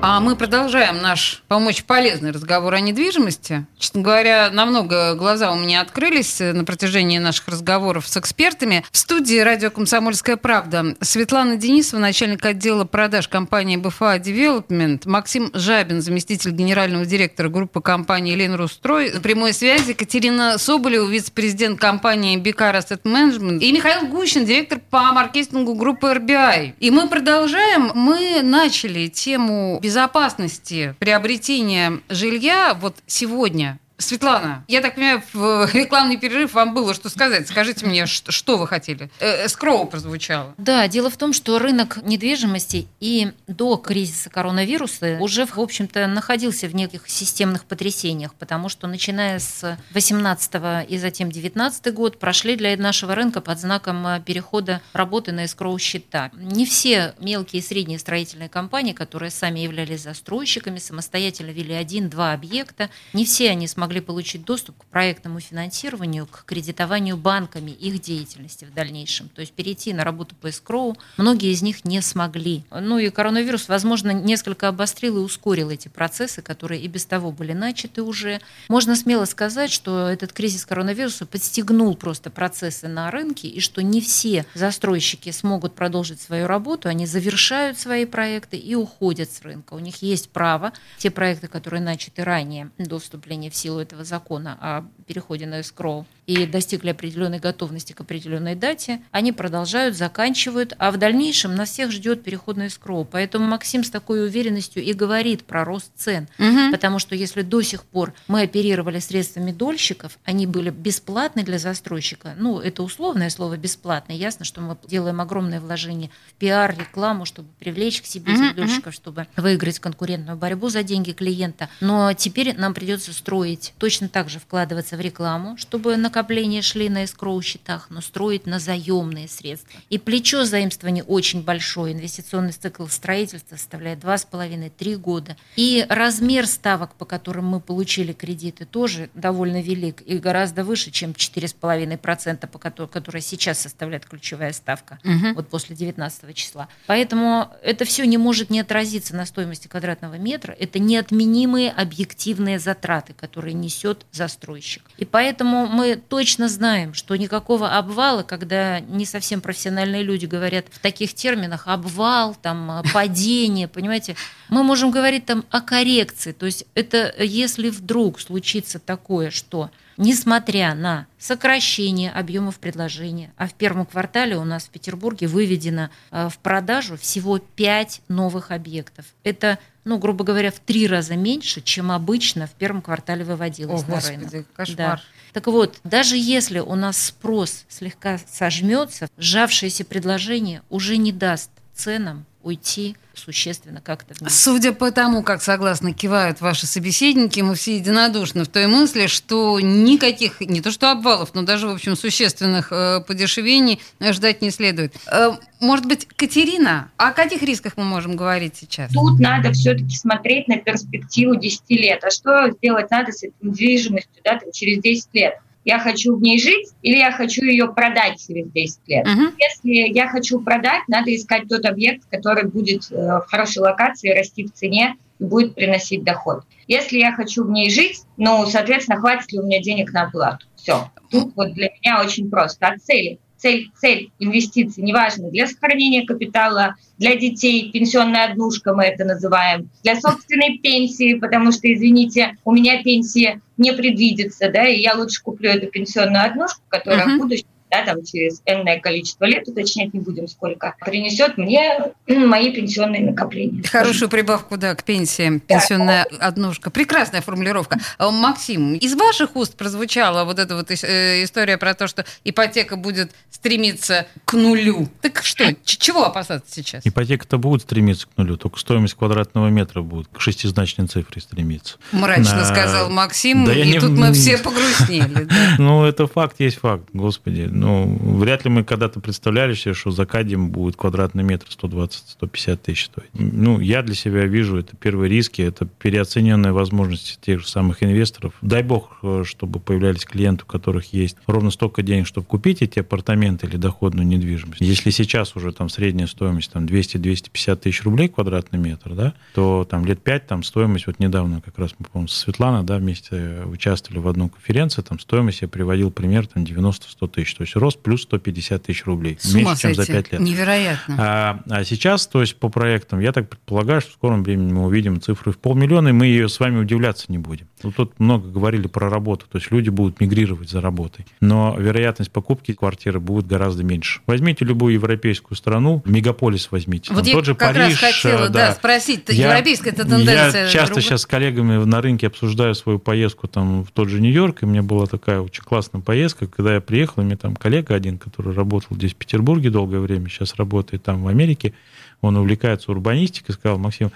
А 0.00 0.20
мы 0.20 0.36
продолжаем 0.36 1.02
наш, 1.02 1.42
помочь 1.48 1.82
полезный 1.82 2.30
разговор 2.30 2.72
о 2.74 2.80
недвижимости. 2.80 3.66
Честно 3.78 4.00
говоря, 4.02 4.48
намного 4.48 5.16
глаза 5.16 5.50
у 5.50 5.56
меня 5.56 5.80
открылись 5.80 6.38
на 6.38 6.62
протяжении 6.62 7.18
наших 7.18 7.48
разговоров 7.48 8.06
с 8.06 8.16
экспертами. 8.16 8.84
В 8.92 8.96
студии 8.96 9.38
радио 9.38 9.70
«Комсомольская 9.70 10.36
правда» 10.36 10.94
Светлана 11.00 11.56
Денисова, 11.56 11.98
начальник 11.98 12.46
отдела 12.46 12.84
продаж 12.84 13.26
компании 13.26 13.76
БФА 13.76 14.18
Development, 14.18 15.02
Максим 15.04 15.50
Жабин, 15.52 16.00
заместитель 16.00 16.52
генерального 16.52 17.04
директора 17.04 17.48
группы 17.48 17.80
компании 17.80 18.36
«Ленрустрой», 18.36 19.10
на 19.10 19.20
прямой 19.20 19.52
связи 19.52 19.94
Катерина 19.94 20.58
Соболева, 20.58 21.08
вице-президент 21.08 21.80
компании 21.80 22.36
Бикар 22.36 22.76
Asset 22.76 23.02
Management 23.02 23.58
и 23.58 23.72
Михаил 23.72 24.06
Гущин, 24.06 24.44
директор 24.44 24.78
по 24.78 25.12
маркетингу 25.12 25.74
группы 25.74 26.06
RBI. 26.06 26.74
И 26.78 26.90
мы 26.92 27.08
продолжаем. 27.08 27.90
Мы 27.96 28.42
начали 28.42 29.08
тему 29.08 29.80
безопасности 29.88 30.94
приобретения 30.98 32.02
жилья 32.10 32.76
вот 32.78 32.96
сегодня 33.06 33.78
Светлана, 33.98 34.64
я 34.68 34.80
так 34.80 34.94
понимаю, 34.94 35.22
в 35.32 35.68
рекламный 35.74 36.16
перерыв 36.16 36.54
вам 36.54 36.72
было 36.72 36.94
что 36.94 37.08
сказать. 37.08 37.48
Скажите 37.48 37.84
мне, 37.84 38.06
что, 38.06 38.56
вы 38.56 38.68
хотели? 38.68 39.10
Э, 39.18 39.48
Скроу 39.48 39.86
прозвучало. 39.86 40.54
Да, 40.56 40.86
дело 40.86 41.10
в 41.10 41.16
том, 41.16 41.32
что 41.32 41.58
рынок 41.58 41.98
недвижимости 42.04 42.86
и 43.00 43.32
до 43.48 43.76
кризиса 43.76 44.30
коронавируса 44.30 45.18
уже, 45.18 45.46
в 45.46 45.58
общем-то, 45.58 46.06
находился 46.06 46.68
в 46.68 46.76
неких 46.76 47.08
системных 47.08 47.64
потрясениях, 47.64 48.34
потому 48.34 48.68
что 48.68 48.86
начиная 48.86 49.40
с 49.40 49.76
18 49.94 50.88
и 50.88 50.96
затем 50.96 51.32
19 51.32 51.92
год 51.92 52.20
прошли 52.20 52.54
для 52.54 52.76
нашего 52.76 53.16
рынка 53.16 53.40
под 53.40 53.58
знаком 53.58 54.06
э, 54.06 54.20
перехода 54.20 54.80
работы 54.92 55.32
на 55.32 55.46
эскроу 55.46 55.76
счета. 55.80 56.30
Не 56.34 56.66
все 56.66 57.14
мелкие 57.18 57.62
и 57.62 57.64
средние 57.64 57.98
строительные 57.98 58.48
компании, 58.48 58.92
которые 58.92 59.32
сами 59.32 59.58
являлись 59.58 60.02
застройщиками, 60.02 60.78
самостоятельно 60.78 61.50
вели 61.50 61.74
один-два 61.74 62.32
объекта, 62.32 62.90
не 63.12 63.24
все 63.24 63.50
они 63.50 63.66
смогли 63.66 63.87
могли 63.88 64.02
получить 64.02 64.44
доступ 64.44 64.76
к 64.76 64.84
проектному 64.84 65.40
финансированию, 65.40 66.26
к 66.26 66.44
кредитованию 66.44 67.16
банками 67.16 67.70
их 67.70 68.02
деятельности 68.02 68.66
в 68.66 68.74
дальнейшем. 68.74 69.30
То 69.30 69.40
есть 69.40 69.54
перейти 69.54 69.94
на 69.94 70.04
работу 70.04 70.34
по 70.34 70.50
эскроу 70.50 70.94
многие 71.16 71.52
из 71.52 71.62
них 71.62 71.86
не 71.86 72.02
смогли. 72.02 72.64
Ну 72.70 72.98
и 72.98 73.08
коронавирус, 73.08 73.66
возможно, 73.66 74.10
несколько 74.10 74.68
обострил 74.68 75.16
и 75.16 75.20
ускорил 75.20 75.70
эти 75.70 75.88
процессы, 75.88 76.42
которые 76.42 76.82
и 76.82 76.86
без 76.86 77.06
того 77.06 77.32
были 77.32 77.54
начаты 77.54 78.02
уже. 78.02 78.42
Можно 78.68 78.94
смело 78.94 79.24
сказать, 79.24 79.72
что 79.72 80.06
этот 80.06 80.34
кризис 80.34 80.66
коронавируса 80.66 81.24
подстегнул 81.24 81.96
просто 81.96 82.28
процессы 82.28 82.88
на 82.88 83.10
рынке, 83.10 83.48
и 83.48 83.60
что 83.60 83.82
не 83.82 84.02
все 84.02 84.44
застройщики 84.52 85.30
смогут 85.30 85.74
продолжить 85.74 86.20
свою 86.20 86.46
работу, 86.46 86.90
они 86.90 87.06
завершают 87.06 87.78
свои 87.78 88.04
проекты 88.04 88.58
и 88.58 88.74
уходят 88.74 89.32
с 89.32 89.40
рынка. 89.40 89.72
У 89.72 89.78
них 89.78 90.02
есть 90.02 90.28
право, 90.28 90.74
те 90.98 91.10
проекты, 91.10 91.48
которые 91.48 91.80
начаты 91.80 92.22
ранее 92.22 92.70
до 92.76 92.98
вступления 92.98 93.48
в 93.48 93.56
силу 93.56 93.77
этого 93.78 94.04
закона 94.04 94.58
о 94.60 94.84
переходе 95.06 95.46
на 95.46 95.60
эскроу 95.60 96.06
и 96.26 96.44
достигли 96.44 96.90
определенной 96.90 97.38
готовности 97.38 97.94
к 97.94 98.02
определенной 98.02 98.54
дате, 98.54 99.00
они 99.12 99.32
продолжают, 99.32 99.96
заканчивают, 99.96 100.74
а 100.78 100.90
в 100.90 100.98
дальнейшем 100.98 101.54
нас 101.54 101.70
всех 101.70 101.90
ждет 101.90 102.22
переход 102.22 102.58
на 102.58 102.66
эскроу. 102.66 103.06
Поэтому 103.06 103.46
Максим 103.46 103.82
с 103.82 103.90
такой 103.90 104.26
уверенностью 104.26 104.82
и 104.82 104.92
говорит 104.92 105.44
про 105.44 105.64
рост 105.64 105.90
цен. 105.96 106.28
Угу. 106.38 106.70
Потому 106.70 106.98
что 106.98 107.14
если 107.14 107.40
до 107.40 107.62
сих 107.62 107.84
пор 107.84 108.12
мы 108.26 108.42
оперировали 108.42 108.98
средствами 108.98 109.52
дольщиков, 109.52 110.18
они 110.24 110.46
были 110.46 110.68
бесплатны 110.68 111.42
для 111.44 111.58
застройщика, 111.58 112.34
ну, 112.38 112.60
это 112.60 112.82
условное 112.82 113.30
слово 113.30 113.56
«бесплатно», 113.56 114.12
ясно, 114.12 114.44
что 114.44 114.60
мы 114.60 114.76
делаем 114.86 115.22
огромное 115.22 115.60
вложение 115.60 116.10
в 116.28 116.34
пиар, 116.34 116.76
рекламу, 116.78 117.24
чтобы 117.24 117.48
привлечь 117.58 118.02
к 118.02 118.06
себе 118.06 118.34
этих 118.34 118.54
дольщиков, 118.54 118.92
чтобы 118.92 119.26
выиграть 119.36 119.78
конкурентную 119.78 120.36
борьбу 120.36 120.68
за 120.68 120.82
деньги 120.82 121.12
клиента. 121.12 121.70
Но 121.80 122.12
теперь 122.12 122.54
нам 122.54 122.74
придется 122.74 123.14
строить, 123.14 123.67
точно 123.78 124.08
так 124.08 124.28
же 124.28 124.38
вкладываться 124.38 124.96
в 124.96 125.00
рекламу, 125.00 125.56
чтобы 125.56 125.96
на 125.96 126.08
накопления 126.08 126.62
шли 126.62 126.88
на 126.88 127.04
эскроу 127.04 127.40
счетах, 127.42 127.88
но 127.90 128.00
строить 128.00 128.46
на 128.46 128.58
заемные 128.58 129.28
средства. 129.28 129.78
И 129.90 129.98
плечо 129.98 130.44
заимствования 130.44 131.04
очень 131.04 131.42
большое. 131.42 131.92
Инвестиционный 131.92 132.52
цикл 132.52 132.86
строительства 132.86 133.56
составляет 133.56 133.98
2,5-3 134.00 134.96
года. 134.96 135.36
И 135.56 135.84
размер 135.88 136.46
ставок, 136.46 136.94
по 136.94 137.04
которым 137.04 137.46
мы 137.46 137.60
получили 137.60 138.12
кредиты, 138.12 138.64
тоже 138.64 139.10
довольно 139.14 139.60
велик 139.60 140.02
и 140.06 140.18
гораздо 140.18 140.64
выше, 140.64 140.90
чем 140.90 141.10
4,5%, 141.10 142.46
по 142.46 142.58
которой, 142.58 142.88
которая 142.88 143.22
сейчас 143.22 143.58
составляет 143.58 144.06
ключевая 144.06 144.52
ставка, 144.52 144.98
угу. 145.04 145.34
вот 145.34 145.48
после 145.48 145.76
19 145.76 146.34
числа. 146.34 146.68
Поэтому 146.86 147.52
это 147.62 147.84
все 147.84 148.06
не 148.06 148.16
может 148.16 148.48
не 148.48 148.60
отразиться 148.60 149.14
на 149.14 149.26
стоимости 149.26 149.68
квадратного 149.68 150.14
метра. 150.14 150.56
Это 150.58 150.78
неотменимые 150.78 151.70
объективные 151.70 152.58
затраты, 152.58 153.12
которые 153.12 153.54
несет 153.60 154.06
застройщик. 154.12 154.82
И 154.96 155.04
поэтому 155.04 155.66
мы 155.66 155.96
точно 155.96 156.48
знаем, 156.48 156.94
что 156.94 157.16
никакого 157.16 157.76
обвала, 157.76 158.22
когда 158.22 158.80
не 158.80 159.04
совсем 159.04 159.40
профессиональные 159.40 160.02
люди 160.02 160.26
говорят 160.26 160.66
в 160.70 160.78
таких 160.78 161.14
терминах, 161.14 161.66
обвал, 161.66 162.34
там, 162.34 162.70
э, 162.70 162.82
падение, 162.92 163.68
понимаете, 163.68 164.16
мы 164.48 164.62
можем 164.62 164.90
говорить 164.90 165.26
там 165.26 165.44
о 165.50 165.60
коррекции. 165.60 166.32
То 166.32 166.46
есть 166.46 166.66
это 166.74 167.14
если 167.18 167.70
вдруг 167.70 168.20
случится 168.20 168.78
такое, 168.78 169.30
что 169.30 169.70
несмотря 169.98 170.74
на 170.74 171.06
сокращение 171.18 172.10
объемов 172.10 172.58
предложения, 172.58 173.32
а 173.36 173.46
в 173.46 173.54
первом 173.54 173.84
квартале 173.84 174.36
у 174.36 174.44
нас 174.44 174.64
в 174.64 174.70
Петербурге 174.70 175.26
выведено 175.26 175.90
э, 176.10 176.28
в 176.30 176.38
продажу 176.38 176.96
всего 176.96 177.38
5 177.38 178.02
новых 178.08 178.50
объектов. 178.50 179.04
Это 179.24 179.58
ну, 179.84 179.96
грубо 179.96 180.22
говоря, 180.22 180.50
в 180.50 180.58
три 180.58 180.86
раза 180.86 181.16
меньше, 181.16 181.62
чем 181.62 181.90
обычно 181.90 182.46
в 182.46 182.50
первом 182.50 182.82
квартале 182.82 183.24
выводилось 183.24 183.84
О, 183.84 183.86
на 183.86 183.94
Господи, 183.94 184.24
рынок. 184.30 184.46
кошмар. 184.52 184.76
Да. 184.76 185.02
Так 185.32 185.46
вот, 185.46 185.80
даже 185.82 186.16
если 186.18 186.58
у 186.58 186.74
нас 186.74 187.06
спрос 187.06 187.64
слегка 187.70 188.18
сожмется, 188.30 189.08
сжавшееся 189.16 189.86
предложение 189.86 190.60
уже 190.68 190.98
не 190.98 191.10
даст 191.10 191.50
ценам 191.74 192.26
уйти 192.48 192.96
существенно 193.14 193.80
как-то 193.80 194.14
вниз. 194.18 194.42
Судя 194.42 194.72
по 194.72 194.90
тому, 194.90 195.22
как 195.22 195.42
согласно 195.42 195.92
кивают 195.92 196.40
ваши 196.40 196.66
собеседники, 196.66 197.40
мы 197.40 197.54
все 197.54 197.76
единодушны 197.76 198.44
в 198.44 198.48
той 198.48 198.66
мысли, 198.66 199.06
что 199.06 199.58
никаких, 199.60 200.40
не 200.40 200.60
то 200.60 200.70
что 200.70 200.90
обвалов, 200.90 201.34
но 201.34 201.42
даже, 201.42 201.66
в 201.66 201.70
общем, 201.70 201.96
существенных 201.96 202.72
э, 202.72 203.00
подешевений 203.00 203.80
ждать 204.00 204.40
не 204.40 204.50
следует. 204.50 204.94
Э, 205.10 205.32
может 205.60 205.86
быть, 205.86 206.06
Катерина, 206.16 206.90
о 206.96 207.12
каких 207.12 207.42
рисках 207.42 207.74
мы 207.76 207.84
можем 207.84 208.16
говорить 208.16 208.56
сейчас? 208.56 208.92
Тут 208.92 209.18
надо 209.18 209.52
все-таки 209.52 209.96
смотреть 209.96 210.48
на 210.48 210.56
перспективу 210.56 211.34
10 211.34 211.62
лет. 211.70 212.04
А 212.04 212.10
что 212.10 212.50
сделать 212.50 212.90
надо 212.90 213.12
с 213.12 213.24
этой 213.24 213.34
недвижимостью 213.42 214.22
да, 214.24 214.38
там, 214.38 214.52
через 214.52 214.80
10 214.80 215.08
лет? 215.12 215.34
Я 215.68 215.78
хочу 215.78 216.16
в 216.16 216.22
ней 216.22 216.40
жить 216.40 216.70
или 216.80 216.96
я 216.96 217.12
хочу 217.12 217.44
ее 217.44 217.70
продать 217.70 218.26
через 218.26 218.50
10 218.52 218.80
лет. 218.86 219.06
Мгм. 219.06 219.34
Если 219.38 219.92
я 219.92 220.08
хочу 220.08 220.40
продать, 220.40 220.80
надо 220.88 221.14
искать 221.14 221.46
тот 221.46 221.66
объект, 221.66 222.06
который 222.10 222.48
будет 222.48 222.90
э, 222.90 222.94
в 222.94 223.26
хорошей 223.28 223.58
локации, 223.58 224.16
расти 224.16 224.44
в 224.44 224.52
цене 224.54 224.96
и 225.18 225.24
будет 225.24 225.54
приносить 225.54 226.04
доход. 226.04 226.44
Если 226.68 226.96
я 226.96 227.12
хочу 227.12 227.44
в 227.44 227.50
ней 227.50 227.68
жить, 227.68 228.00
ну, 228.16 228.46
соответственно, 228.46 228.98
хватит 228.98 229.30
ли 229.30 229.40
у 229.40 229.42
меня 229.42 229.60
денег 229.60 229.92
на 229.92 230.04
оплату? 230.04 230.46
Все. 230.56 230.90
Тут 231.10 231.36
вот 231.36 231.52
для 231.52 231.68
меня 231.82 232.00
очень 232.00 232.30
просто. 232.30 232.66
От 232.66 232.80
цели. 232.82 233.18
Цель, 233.38 233.70
цель 233.80 234.10
инвестиций, 234.18 234.82
неважно, 234.82 235.30
для 235.30 235.46
сохранения 235.46 236.04
капитала, 236.04 236.74
для 236.98 237.14
детей, 237.14 237.70
пенсионная 237.70 238.30
однушка 238.30 238.74
мы 238.74 238.84
это 238.84 239.04
называем, 239.04 239.70
для 239.84 239.94
собственной 240.00 240.58
пенсии, 240.58 241.14
потому 241.14 241.52
что, 241.52 241.72
извините, 241.72 242.36
у 242.44 242.52
меня 242.52 242.82
пенсия 242.82 243.40
не 243.56 243.72
предвидится, 243.72 244.50
да, 244.50 244.66
и 244.66 244.80
я 244.80 244.94
лучше 244.94 245.22
куплю 245.22 245.50
эту 245.50 245.68
пенсионную 245.68 246.24
однушку, 246.24 246.60
которая 246.68 247.06
Мгм. 247.06 247.16
в 247.16 247.22
будущем 247.22 247.46
да, 247.70 247.84
там 247.84 248.04
через 248.04 248.40
энное 248.46 248.80
количество 248.80 249.24
лет, 249.24 249.46
уточнять 249.48 249.92
не 249.94 250.00
будем 250.00 250.28
сколько, 250.28 250.74
принесет 250.80 251.38
мне 251.38 251.92
мои 252.06 252.52
пенсионные 252.52 253.02
накопления. 253.02 253.62
Хорошую 253.64 254.08
прибавку, 254.08 254.56
да, 254.56 254.74
к 254.74 254.84
пенсии. 254.84 255.38
Пенсионная 255.38 256.06
однушка. 256.20 256.70
Прекрасная 256.70 257.20
формулировка. 257.20 257.78
А, 257.98 258.10
Максим, 258.10 258.74
из 258.74 258.94
ваших 258.94 259.36
уст 259.36 259.56
прозвучала 259.56 260.24
вот 260.24 260.38
эта 260.38 260.56
вот 260.56 260.70
э, 260.70 261.24
история 261.24 261.58
про 261.58 261.74
то, 261.74 261.86
что 261.86 262.04
ипотека 262.24 262.76
будет 262.76 263.12
стремиться 263.30 264.06
к 264.24 264.34
нулю. 264.34 264.88
Так 265.00 265.22
что, 265.22 265.54
чего 265.64 266.04
опасаться 266.04 266.52
сейчас? 266.54 266.86
Ипотека-то 266.86 267.38
будет 267.38 267.62
стремиться 267.62 268.06
к 268.06 268.16
нулю, 268.16 268.36
только 268.36 268.58
стоимость 268.58 268.94
квадратного 268.94 269.48
метра 269.48 269.82
будет 269.82 270.08
к 270.12 270.20
шестизначной 270.20 270.86
цифре 270.86 271.20
стремиться. 271.22 271.76
Мрачно 271.92 272.36
На- 272.36 272.44
сказал 272.44 272.90
Максим, 272.90 273.44
Да 273.44 273.52
и 273.54 273.70
не- 273.72 273.80
тут 273.80 273.90
мы 273.90 274.12
все 274.12 274.38
погрустнели. 274.68 275.24
да. 275.24 275.34
Ну, 275.58 275.84
это 275.84 276.06
факт 276.06 276.36
есть 276.40 276.58
факт, 276.58 276.84
господи. 276.92 277.42
Ну, 277.58 277.98
вряд 278.18 278.44
ли 278.44 278.50
мы 278.50 278.64
когда-то 278.64 279.00
представляли 279.00 279.54
себе, 279.54 279.74
что 279.74 279.90
за 279.90 280.06
Кадием 280.06 280.50
будет 280.50 280.76
квадратный 280.76 281.22
метр 281.22 281.46
120-150 281.48 282.56
тысяч 282.56 282.86
стоить. 282.86 283.08
Ну, 283.14 283.60
я 283.60 283.82
для 283.82 283.94
себя 283.94 284.24
вижу, 284.26 284.58
это 284.58 284.76
первые 284.76 285.10
риски, 285.10 285.42
это 285.42 285.66
переоцененные 285.66 286.52
возможности 286.52 287.18
тех 287.20 287.40
же 287.40 287.48
самых 287.48 287.82
инвесторов. 287.82 288.34
Дай 288.42 288.62
бог, 288.62 288.98
э, 289.02 289.24
чтобы 289.26 289.60
появлялись 289.60 290.04
клиенты, 290.04 290.44
у 290.44 290.46
которых 290.46 290.92
есть 290.92 291.16
ровно 291.26 291.50
столько 291.50 291.82
денег, 291.82 292.06
чтобы 292.06 292.26
купить 292.26 292.62
эти 292.62 292.78
апартаменты 292.80 293.46
или 293.46 293.56
доходную 293.56 294.06
недвижимость. 294.06 294.60
Если 294.60 294.90
сейчас 294.90 295.36
уже 295.36 295.52
там 295.52 295.68
средняя 295.68 296.06
стоимость 296.06 296.52
там 296.52 296.66
200-250 296.66 297.56
тысяч 297.56 297.82
рублей 297.82 298.08
квадратный 298.08 298.58
метр, 298.58 298.94
да, 298.94 299.14
то 299.34 299.66
там 299.68 299.84
лет 299.84 300.00
5 300.02 300.26
там 300.26 300.42
стоимость, 300.42 300.86
вот 300.86 300.98
недавно 300.98 301.40
как 301.40 301.58
раз 301.58 301.74
мы, 301.78 301.86
по-моему, 301.86 302.08
со 302.08 302.20
Светланой, 302.20 302.64
да, 302.64 302.78
вместе 302.78 303.42
участвовали 303.46 304.00
в 304.00 304.08
одной 304.08 304.28
конференции, 304.28 304.82
там 304.82 304.98
стоимость 304.98 305.42
я 305.42 305.48
приводил 305.48 305.90
пример 305.90 306.26
там 306.26 306.44
90-100 306.44 307.08
тысяч, 307.08 307.34
то 307.34 307.42
есть 307.48 307.56
рост 307.56 307.80
плюс 307.80 308.02
150 308.02 308.62
тысяч 308.62 308.84
рублей, 308.84 309.16
С 309.20 309.34
меньше, 309.34 309.56
чем 309.62 309.74
за 309.74 309.84
сойти. 309.84 309.92
5 309.92 310.12
лет. 310.12 310.20
Невероятно. 310.20 310.96
А, 310.98 311.40
а 311.48 311.64
сейчас, 311.64 312.06
то 312.06 312.20
есть 312.20 312.36
по 312.36 312.48
проектам, 312.48 313.00
я 313.00 313.12
так 313.12 313.28
предполагаю, 313.28 313.80
что 313.80 313.90
в 313.90 313.94
скором 313.94 314.22
времени 314.22 314.52
мы 314.52 314.66
увидим 314.66 315.00
цифру 315.00 315.32
в 315.32 315.38
полмиллиона, 315.38 315.88
и 315.88 315.92
мы 315.92 316.06
ее 316.06 316.28
с 316.28 316.38
вами 316.38 316.58
удивляться 316.58 317.06
не 317.08 317.18
будем. 317.18 317.46
Ну, 317.62 317.72
тут 317.72 317.98
много 317.98 318.28
говорили 318.28 318.66
про 318.66 318.88
работу, 318.88 319.26
то 319.30 319.38
есть 319.38 319.50
люди 319.50 319.70
будут 319.70 320.00
мигрировать 320.00 320.50
за 320.50 320.60
работой. 320.60 321.06
Но 321.20 321.56
вероятность 321.58 322.10
покупки 322.10 322.52
квартиры 322.52 323.00
будет 323.00 323.26
гораздо 323.26 323.64
меньше. 323.64 324.00
Возьмите 324.06 324.44
любую 324.44 324.74
европейскую 324.74 325.36
страну, 325.36 325.82
мегаполис 325.84 326.50
возьмите. 326.50 326.92
Вот 326.92 327.00
там 327.00 327.06
я 327.06 327.12
тот 327.14 327.24
же 327.24 327.34
как 327.34 327.54
Париж, 327.54 327.82
раз 327.82 327.94
хотела 327.94 328.26
э, 328.26 328.28
да, 328.28 328.52
спросить, 328.52 329.04
Я- 329.08 329.30
европейская 329.30 329.70
это 329.70 329.82
тенденция. 329.84 330.44
Я 330.44 330.48
часто 330.48 330.66
другой? 330.74 330.82
сейчас 330.82 331.02
с 331.02 331.06
коллегами 331.06 331.64
на 331.64 331.80
рынке 331.80 332.06
обсуждаю 332.06 332.54
свою 332.54 332.78
поездку 332.78 333.28
там 333.28 333.64
в 333.64 333.70
тот 333.70 333.88
же 333.88 334.00
Нью-Йорк, 334.00 334.42
и 334.42 334.46
у 334.46 334.48
меня 334.48 334.62
была 334.62 334.86
такая 334.86 335.20
очень 335.20 335.42
классная 335.42 335.80
поездка, 335.80 336.26
когда 336.26 336.54
я 336.54 336.60
приехал, 336.60 337.02
и 337.02 337.04
мне 337.04 337.16
там 337.16 337.36
коллега 337.36 337.74
один, 337.74 337.98
который 337.98 338.34
работал 338.34 338.76
здесь 338.76 338.92
в 338.92 338.96
Петербурге 338.96 339.50
долгое 339.50 339.80
время, 339.80 340.08
сейчас 340.08 340.36
работает 340.36 340.82
там 340.82 341.02
в 341.02 341.08
Америке, 341.08 341.54
он 342.00 342.16
увлекается 342.16 342.70
урбанистикой, 342.70 343.34
сказал, 343.34 343.58
Максим, 343.58 343.90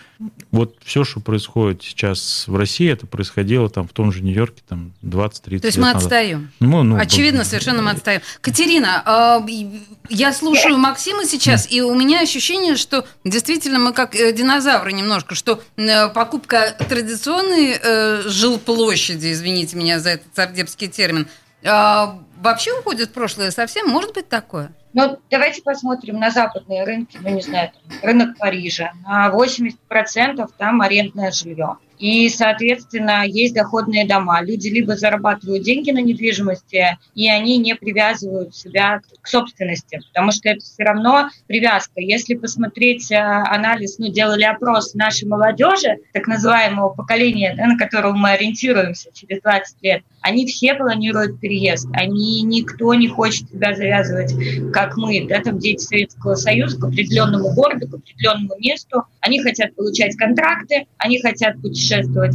вот 0.50 0.76
все, 0.84 1.04
что 1.04 1.20
происходит 1.20 1.82
сейчас 1.82 2.44
в 2.48 2.56
России, 2.56 2.90
это 2.90 3.06
происходило 3.06 3.68
там 3.70 3.86
в 3.86 3.92
том 3.92 4.10
же 4.10 4.22
Нью-Йорке 4.22 4.62
там 4.68 4.92
20-30 5.02 5.50
лет 5.50 5.62
То 5.62 5.66
есть 5.66 5.78
мы 5.78 5.84
назад. 5.84 6.02
отстаем. 6.02 6.50
Ну, 6.58 6.82
ну, 6.82 6.96
Очевидно, 6.96 7.40
б- 7.40 7.44
совершенно 7.44 7.80
мы 7.82 7.92
отстаем. 7.92 8.20
Катерина, 8.40 9.02
а, 9.06 9.46
я 10.08 10.32
слушаю 10.32 10.78
Максима 10.78 11.24
сейчас, 11.26 11.70
и 11.70 11.80
у 11.80 11.94
меня 11.94 12.20
ощущение, 12.20 12.76
что 12.76 13.06
действительно 13.24 13.78
мы 13.78 13.92
как 13.92 14.16
э, 14.16 14.32
динозавры 14.32 14.92
немножко, 14.92 15.36
что 15.36 15.62
э, 15.76 16.08
покупка 16.08 16.76
традиционной 16.88 17.78
э, 17.80 18.22
жилплощади, 18.26 19.30
извините 19.32 19.76
меня 19.76 20.00
за 20.00 20.10
этот 20.10 20.34
сардепский 20.34 20.88
термин, 20.88 21.28
а, 21.64 22.18
вообще 22.40 22.76
уходит 22.78 23.10
в 23.10 23.12
прошлое 23.12 23.52
совсем? 23.52 23.88
Может 23.88 24.14
быть 24.14 24.28
такое? 24.28 24.72
Ну, 24.94 25.18
давайте 25.30 25.62
посмотрим 25.62 26.18
на 26.18 26.30
западные 26.30 26.84
рынки, 26.84 27.18
ну, 27.22 27.30
не 27.30 27.40
знаю, 27.40 27.70
там, 27.72 27.98
рынок 28.02 28.38
Парижа. 28.38 28.92
На 29.04 29.30
80% 29.30 30.48
там 30.58 30.82
арендное 30.82 31.30
жилье. 31.30 31.78
И, 32.02 32.28
соответственно, 32.30 33.22
есть 33.24 33.54
доходные 33.54 34.04
дома. 34.04 34.42
Люди 34.42 34.66
либо 34.66 34.96
зарабатывают 34.96 35.62
деньги 35.62 35.92
на 35.92 36.00
недвижимости, 36.00 36.98
и 37.14 37.30
они 37.30 37.58
не 37.58 37.76
привязывают 37.76 38.56
себя 38.56 39.00
к 39.20 39.28
собственности, 39.28 40.00
потому 40.08 40.32
что 40.32 40.48
это 40.48 40.64
все 40.64 40.82
равно 40.82 41.28
привязка. 41.46 42.00
Если 42.00 42.34
посмотреть 42.34 43.12
э, 43.12 43.18
анализ, 43.18 44.00
ну, 44.00 44.08
делали 44.08 44.42
опрос 44.42 44.94
нашей 44.94 45.28
молодежи, 45.28 45.98
так 46.12 46.26
называемого 46.26 46.88
поколения, 46.88 47.54
на 47.54 47.78
которого 47.78 48.16
мы 48.16 48.30
ориентируемся 48.30 49.10
через 49.14 49.40
20 49.40 49.82
лет, 49.82 50.02
они 50.22 50.44
все 50.46 50.74
планируют 50.74 51.38
переезд. 51.38 51.86
Они, 51.92 52.42
никто 52.42 52.94
не 52.94 53.06
хочет 53.06 53.48
себя 53.48 53.76
завязывать, 53.76 54.34
как 54.72 54.96
мы, 54.96 55.24
да, 55.28 55.40
там 55.40 55.60
дети 55.60 55.84
Советского 55.84 56.34
Союза, 56.34 56.80
к 56.80 56.84
определенному 56.84 57.54
городу, 57.54 57.86
к 57.86 57.94
определенному 57.94 58.58
месту. 58.58 59.04
Они 59.20 59.40
хотят 59.40 59.76
получать 59.76 60.16
контракты, 60.16 60.86
они 60.98 61.20
хотят 61.20 61.60
путешествовать 61.62 61.91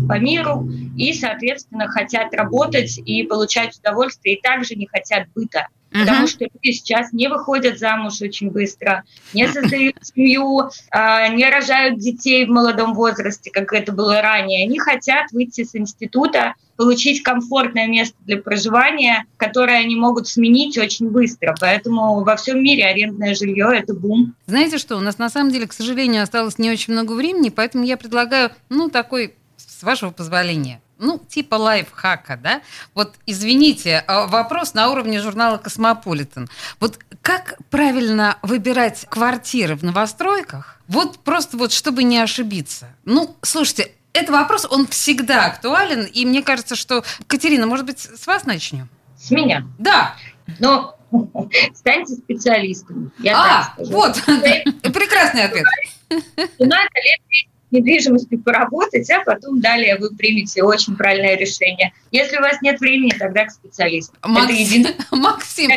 по 0.08 0.20
миру 0.20 0.70
и, 0.98 1.14
соответственно, 1.14 1.88
хотят 1.88 2.34
работать 2.34 2.98
и 2.98 3.24
получать 3.24 3.78
удовольствие, 3.78 4.36
и 4.36 4.42
также 4.42 4.76
не 4.76 4.88
хотят 4.88 5.28
быта. 5.36 5.68
Потому 5.92 6.28
что 6.28 6.44
люди 6.44 6.76
сейчас 6.76 7.14
не 7.14 7.28
выходят 7.28 7.80
замуж 7.80 8.22
очень 8.22 8.52
быстро, 8.52 9.04
не 9.34 9.48
создают 9.54 9.96
семью, 10.02 10.70
а, 10.92 11.28
не 11.30 11.50
рожают 11.50 12.00
детей 12.00 12.46
в 12.46 12.50
молодом 12.50 12.94
возрасте, 12.94 13.52
как 13.52 13.74
это 13.74 13.92
было 13.92 14.22
ранее. 14.22 14.66
Они 14.66 14.80
хотят 14.80 15.32
выйти 15.32 15.64
с 15.64 15.76
института, 15.76 16.54
получить 16.76 17.24
комфортное 17.24 17.88
место 17.88 18.16
для 18.26 18.38
проживания, 18.38 19.26
которое 19.38 19.80
они 19.80 19.96
могут 19.96 20.28
сменить 20.28 20.78
очень 20.78 21.10
быстро. 21.10 21.56
Поэтому 21.60 22.24
во 22.24 22.36
всем 22.36 22.64
мире 22.64 22.86
арендное 22.86 23.34
жилье– 23.34 23.72
это 23.74 23.96
бум. 23.96 24.36
Знаете 24.46 24.78
что, 24.78 24.98
у 24.98 25.00
нас 25.00 25.18
на 25.18 25.30
самом 25.30 25.52
деле, 25.52 25.68
к 25.68 25.74
сожалению, 25.74 26.22
осталось 26.22 26.60
не 26.60 26.70
очень 26.70 26.94
много 26.94 27.14
времени, 27.14 27.50
поэтому 27.50 27.84
я 27.84 27.98
предлагаю, 27.98 28.52
ну, 28.70 28.90
такой, 28.90 29.34
с 29.78 29.84
вашего 29.84 30.10
позволения, 30.10 30.82
ну, 30.98 31.20
типа 31.20 31.56
лайфхака, 31.56 32.38
да? 32.38 32.62
Вот, 32.96 33.16
извините, 33.28 34.04
а, 34.08 34.26
вопрос 34.26 34.74
на 34.74 34.90
уровне 34.90 35.22
журнала 35.22 35.58
«Космополитен». 35.58 36.50
Вот 36.80 37.00
как 37.22 37.58
правильно 37.70 38.40
выбирать 38.42 39.06
квартиры 39.08 39.76
в 39.76 39.84
новостройках? 39.84 40.82
Вот 40.88 41.20
просто 41.20 41.58
вот, 41.58 41.72
чтобы 41.72 42.04
не 42.04 42.18
ошибиться. 42.18 42.88
Ну, 43.06 43.36
слушайте, 43.44 43.92
этот 44.14 44.32
вопрос, 44.32 44.66
он 44.68 44.88
всегда 44.88 45.46
актуален, 45.46 46.06
и 46.06 46.26
мне 46.26 46.42
кажется, 46.42 46.76
что... 46.76 47.04
Катерина, 47.28 47.68
может 47.68 47.86
быть, 47.86 48.00
с 48.00 48.26
вас 48.26 48.46
начнем? 48.46 48.90
С 49.16 49.30
меня. 49.30 49.68
Да. 49.78 50.16
Но 50.58 50.98
станьте 51.76 52.16
специалистом. 52.16 53.12
Я 53.20 53.38
а, 53.38 53.74
вот, 53.78 54.16
прекрасный 54.82 55.44
ответ. 55.44 55.66
Надо 56.10 56.90
лет 57.04 57.48
недвижимостью 57.72 58.40
поработать, 58.40 59.10
а 59.10 59.24
потом 59.24 59.60
далее 59.60 59.98
вы 59.98 60.10
примете 60.16 60.64
очень 60.64 60.96
правильное 60.96 61.36
решение. 61.36 61.92
Если 62.12 62.38
у 62.38 62.42
вас 62.42 62.62
нет 62.62 62.80
времени, 62.80 63.12
тогда 63.12 63.46
к 63.46 63.52
специалисту. 63.52 64.16
Максим, 64.24 64.88
Максим 65.12 65.72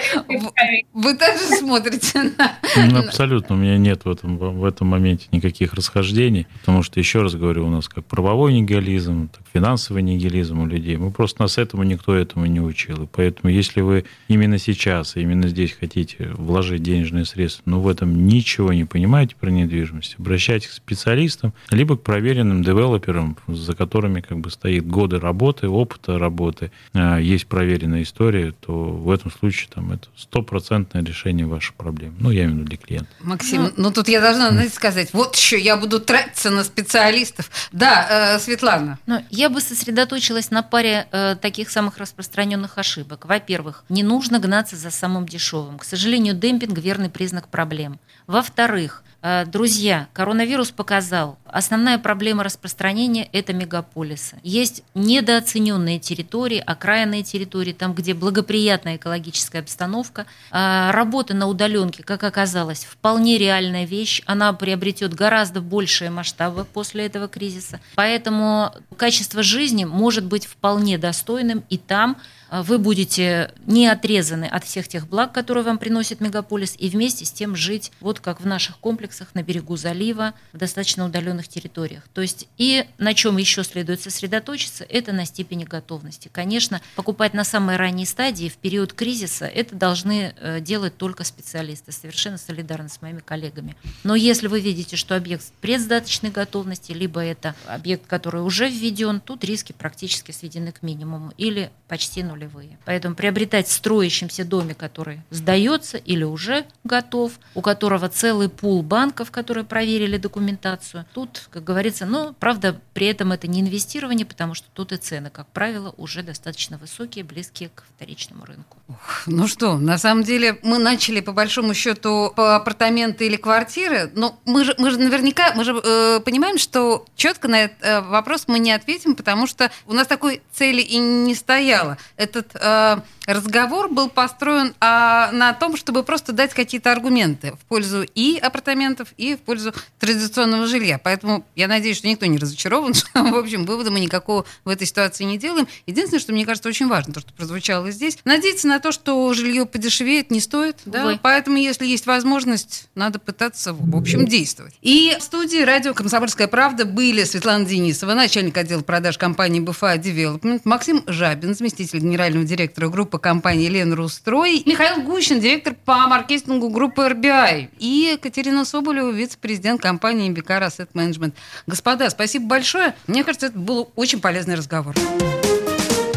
вы 0.92 1.14
также 1.14 1.44
смотрите 1.56 2.22
на... 2.36 2.58
Ну, 2.76 2.98
абсолютно. 3.00 3.56
У 3.56 3.58
меня 3.58 3.78
нет 3.78 4.04
в 4.04 4.10
этом, 4.10 4.38
в 4.38 4.64
этом 4.64 4.86
моменте 4.86 5.26
никаких 5.32 5.74
расхождений, 5.74 6.46
потому 6.60 6.82
что, 6.82 7.00
еще 7.00 7.22
раз 7.22 7.34
говорю, 7.34 7.66
у 7.66 7.70
нас 7.70 7.88
как 7.88 8.04
правовой 8.04 8.52
нигилизм, 8.52 9.28
так 9.28 9.42
финансовый 9.52 10.02
нигилизм 10.02 10.60
у 10.60 10.66
людей. 10.66 10.96
Мы 10.96 11.10
просто 11.10 11.42
нас 11.42 11.58
этому 11.58 11.82
никто 11.82 12.14
этому 12.14 12.46
не 12.46 12.60
учил. 12.60 13.04
И 13.04 13.08
поэтому, 13.10 13.52
если 13.52 13.80
вы 13.80 14.04
именно 14.28 14.58
сейчас, 14.58 15.16
именно 15.16 15.48
здесь 15.48 15.72
хотите 15.72 16.30
вложить 16.34 16.82
денежные 16.82 17.24
средства, 17.24 17.62
но 17.66 17.80
в 17.80 17.88
этом 17.88 18.26
ничего 18.26 18.72
не 18.72 18.84
понимаете 18.84 19.34
про 19.38 19.50
недвижимость, 19.50 20.16
обращайтесь 20.18 20.68
к 20.68 20.72
специалистам, 20.72 21.52
либо 21.80 21.96
к 21.96 22.02
проверенным 22.02 22.62
девелоперам, 22.62 23.38
за 23.48 23.74
которыми 23.74 24.20
как 24.20 24.38
бы 24.38 24.50
стоит 24.50 24.86
годы 24.86 25.18
работы, 25.18 25.66
опыта 25.66 26.18
работы, 26.18 26.72
а, 26.92 27.16
есть 27.16 27.46
проверенная 27.46 28.02
история, 28.02 28.52
то 28.52 28.72
в 28.74 29.10
этом 29.10 29.32
случае 29.32 29.70
там 29.74 29.90
это 29.90 30.08
стопроцентное 30.14 31.02
решение 31.02 31.46
вашей 31.46 31.72
проблемы. 31.72 32.16
Ну, 32.20 32.30
я 32.30 32.44
имею 32.44 32.50
в 32.50 32.58
виду 32.58 32.68
для 32.68 32.76
клиента. 32.76 33.08
Максим, 33.20 33.62
ну, 33.62 33.72
ну 33.78 33.90
тут 33.92 34.08
я 34.08 34.20
должна 34.20 34.50
знаете, 34.50 34.74
сказать, 34.74 35.14
вот 35.14 35.34
еще 35.36 35.58
я 35.58 35.78
буду 35.78 36.00
тратиться 36.00 36.50
на 36.50 36.64
специалистов. 36.64 37.50
Да, 37.72 38.34
э, 38.34 38.38
Светлана. 38.40 38.98
Ну, 39.06 39.24
я 39.30 39.48
бы 39.48 39.62
сосредоточилась 39.62 40.50
на 40.50 40.62
паре 40.62 41.08
э, 41.10 41.34
таких 41.40 41.70
самых 41.70 41.96
распространенных 41.96 42.76
ошибок. 42.76 43.24
Во-первых, 43.24 43.84
не 43.88 44.02
нужно 44.02 44.38
гнаться 44.38 44.76
за 44.76 44.90
самым 44.90 45.24
дешевым. 45.24 45.78
К 45.78 45.84
сожалению, 45.84 46.34
демпинг– 46.34 46.76
верный 46.78 47.08
признак 47.08 47.48
проблем. 47.48 47.98
Во-вторых, 48.26 49.02
Э, 49.02 49.09
друзья, 49.22 50.08
коронавирус 50.12 50.70
показал, 50.70 51.38
основная 51.44 51.98
проблема 51.98 52.42
распространения– 52.42 53.28
это 53.32 53.52
мегаполисы. 53.52 54.38
Есть 54.42 54.82
недооцененные 54.94 55.98
территории, 55.98 56.62
окраинные 56.64 57.22
территории, 57.22 57.72
там, 57.72 57.94
где 57.94 58.14
благоприятная 58.14 58.96
экологическая 58.96 59.58
обстановка. 59.58 60.26
Э, 60.50 60.90
работа 60.90 61.34
на 61.34 61.48
удаленке, 61.48 62.02
как 62.02 62.24
оказалось, 62.24 62.84
вполне 62.84 63.36
реальная 63.36 63.84
вещь. 63.84 64.22
Она 64.26 64.52
приобретет 64.52 65.14
гораздо 65.14 65.60
большие 65.60 66.10
масштабы 66.10 66.64
после 66.64 67.06
этого 67.06 67.28
кризиса. 67.28 67.80
Поэтому 67.96 68.72
качество 68.96 69.42
жизни 69.42 69.84
может 69.84 70.24
быть 70.24 70.46
вполне 70.46 70.96
достойным 70.96 71.62
и 71.68 71.76
там, 71.76 72.16
вы 72.50 72.78
будете 72.78 73.52
не 73.66 73.86
отрезаны 73.86 74.44
от 74.44 74.64
всех 74.64 74.88
тех 74.88 75.08
благ, 75.08 75.32
которые 75.32 75.64
вам 75.64 75.78
приносит 75.78 76.20
мегаполис, 76.20 76.74
и 76.76 76.88
вместе 76.88 77.24
с 77.24 77.30
тем 77.30 77.54
жить 77.54 77.92
вот 78.00 78.18
как 78.18 78.40
в 78.40 78.46
наших 78.46 78.78
комплексах 78.78 79.34
на 79.34 79.42
берегу 79.42 79.76
залива, 79.76 80.34
в 80.52 80.58
достаточно 80.58 81.06
удаленных 81.06 81.46
территориях. 81.46 82.02
То 82.12 82.20
есть 82.20 82.48
и 82.58 82.86
на 82.98 83.14
чем 83.14 83.36
еще 83.36 83.62
следует 83.62 84.00
сосредоточиться, 84.00 84.84
это 84.84 85.12
на 85.12 85.24
степени 85.24 85.64
готовности. 85.64 86.28
Конечно, 86.32 86.80
покупать 86.96 87.34
на 87.34 87.44
самой 87.44 87.76
ранней 87.76 88.06
стадии 88.06 88.48
в 88.48 88.56
период 88.56 88.92
кризиса 88.92 89.46
это 89.46 89.76
должны 89.76 90.34
э, 90.36 90.60
делать 90.60 90.96
только 90.96 91.22
специалисты. 91.22 91.92
Совершенно 91.92 92.36
солидарны 92.36 92.88
с 92.88 93.00
моими 93.00 93.20
коллегами. 93.20 93.76
Но 94.02 94.16
если 94.16 94.48
вы 94.48 94.60
видите, 94.60 94.96
что 94.96 95.14
объект 95.14 95.44
предсдаточной 95.60 96.30
готовности, 96.30 96.92
либо 96.92 97.20
это 97.20 97.54
объект, 97.66 98.06
который 98.06 98.42
уже 98.42 98.68
введен, 98.68 99.20
тут 99.20 99.44
риски 99.44 99.72
практически 99.72 100.32
сведены 100.32 100.72
к 100.72 100.82
минимуму 100.82 101.32
или 101.36 101.70
почти 101.86 102.22
нуль 102.22 102.39
нулевые. 102.40 102.78
Поэтому 102.84 103.14
приобретать 103.14 103.68
в 103.68 103.72
строящемся 103.72 104.44
доме, 104.44 104.74
который 104.74 105.20
сдается 105.30 105.98
или 105.98 106.24
уже 106.24 106.64
готов, 106.84 107.32
у 107.54 107.60
которого 107.60 108.08
целый 108.08 108.48
пул 108.48 108.82
банков, 108.82 109.30
которые 109.30 109.64
проверили 109.64 110.16
документацию, 110.16 111.04
тут, 111.12 111.48
как 111.50 111.64
говорится, 111.64 112.06
ну, 112.06 112.34
правда, 112.38 112.80
при 112.94 113.06
этом 113.06 113.32
это 113.32 113.46
не 113.46 113.60
инвестирование, 113.60 114.26
потому 114.26 114.54
что 114.54 114.68
тут 114.72 114.92
и 114.92 114.96
цены, 114.96 115.30
как 115.30 115.46
правило, 115.48 115.94
уже 115.96 116.22
достаточно 116.22 116.78
высокие, 116.78 117.24
близкие 117.24 117.70
к 117.74 117.84
вторичному 117.96 118.44
рынку. 118.44 118.78
Ну 119.26 119.46
что, 119.46 119.78
на 119.78 119.98
самом 119.98 120.24
деле 120.24 120.58
мы 120.62 120.78
начали 120.78 121.20
по 121.20 121.32
большому 121.32 121.74
счету 121.74 122.32
по 122.34 122.56
апартаменты 122.56 123.26
или 123.26 123.36
квартиры, 123.36 124.10
но 124.14 124.38
мы 124.44 124.64
же, 124.64 124.74
мы 124.78 124.90
же 124.90 124.98
наверняка, 124.98 125.52
мы 125.54 125.64
же 125.64 125.72
э, 125.72 126.20
понимаем, 126.20 126.58
что 126.58 127.04
четко 127.16 127.48
на 127.48 127.64
этот 127.64 127.76
э, 127.82 128.00
вопрос 128.00 128.44
мы 128.48 128.58
не 128.58 128.72
ответим, 128.72 129.14
потому 129.14 129.46
что 129.46 129.70
у 129.86 129.92
нас 129.92 130.06
такой 130.06 130.42
цели 130.52 130.80
и 130.80 130.96
не 130.98 131.34
стояло. 131.34 131.98
Этот 132.30 132.54
э, 132.54 133.00
разговор 133.26 133.88
был 133.88 134.08
построен 134.08 134.74
а, 134.80 135.30
на 135.32 135.52
том, 135.52 135.76
чтобы 135.76 136.02
просто 136.02 136.32
дать 136.32 136.54
какие-то 136.54 136.92
аргументы 136.92 137.52
в 137.52 137.64
пользу 137.66 138.02
и 138.14 138.38
апартаментов, 138.38 139.08
и 139.16 139.34
в 139.36 139.40
пользу 139.40 139.72
традиционного 139.98 140.66
жилья. 140.66 140.98
Поэтому 140.98 141.44
я 141.54 141.68
надеюсь, 141.68 141.98
что 141.98 142.08
никто 142.08 142.26
не 142.26 142.38
разочарован, 142.38 142.94
в 143.14 143.34
общем, 143.34 143.64
вывода 143.64 143.90
мы 143.90 144.00
никакого 144.00 144.44
в 144.64 144.68
этой 144.68 144.86
ситуации 144.86 145.24
не 145.24 145.38
делаем. 145.38 145.68
Единственное, 145.86 146.20
что 146.20 146.32
мне 146.32 146.44
кажется 146.44 146.68
очень 146.68 146.88
важно, 146.88 147.14
то, 147.14 147.20
что 147.20 147.32
прозвучало 147.32 147.90
здесь, 147.90 148.18
надеяться 148.24 148.68
на 148.68 148.80
то, 148.80 148.92
что 148.92 149.32
жилье 149.34 149.66
подешевеет, 149.66 150.30
не 150.30 150.40
стоит. 150.40 150.78
Да? 150.84 151.18
Поэтому, 151.22 151.56
если 151.56 151.86
есть 151.86 152.06
возможность, 152.06 152.88
надо 152.94 153.18
пытаться, 153.18 153.72
в 153.72 153.96
общем, 153.96 154.26
действовать. 154.26 154.74
И 154.82 155.16
в 155.18 155.22
студии 155.22 155.62
радио 155.62 155.94
«Комсомольская 155.94 156.48
правда» 156.48 156.84
были 156.84 157.24
Светлана 157.24 157.64
Денисова, 157.64 158.14
начальник 158.14 158.56
отдела 158.56 158.82
продаж 158.82 159.18
компании 159.18 159.60
БФА 159.60 159.98
Девелопмент, 159.98 160.64
Максим 160.64 161.04
Жабин, 161.06 161.54
заместитель 161.54 162.00
генерального 162.00 162.44
директора 162.44 162.88
группы 162.88 163.19
компании 163.20 163.68
«Ленрустрой», 163.68 164.62
Михаил 164.66 165.02
Гущин, 165.02 165.40
директор 165.40 165.74
по 165.84 166.06
маркетингу 166.06 166.68
группы 166.70 167.02
RBI, 167.02 167.68
и 167.78 168.18
Катерина 168.20 168.64
Соболева, 168.64 169.10
вице-президент 169.10 169.80
компании 169.80 170.30
Becar 170.30 170.62
Asset 170.62 170.88
Management. 170.94 171.34
Господа, 171.66 172.10
спасибо 172.10 172.46
большое. 172.46 172.94
Мне 173.06 173.24
кажется, 173.24 173.46
это 173.46 173.58
был 173.58 173.90
очень 173.96 174.20
полезный 174.20 174.54
разговор. 174.54 174.94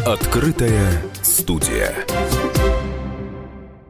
Открытая 0.06 1.02
студия. 1.22 1.94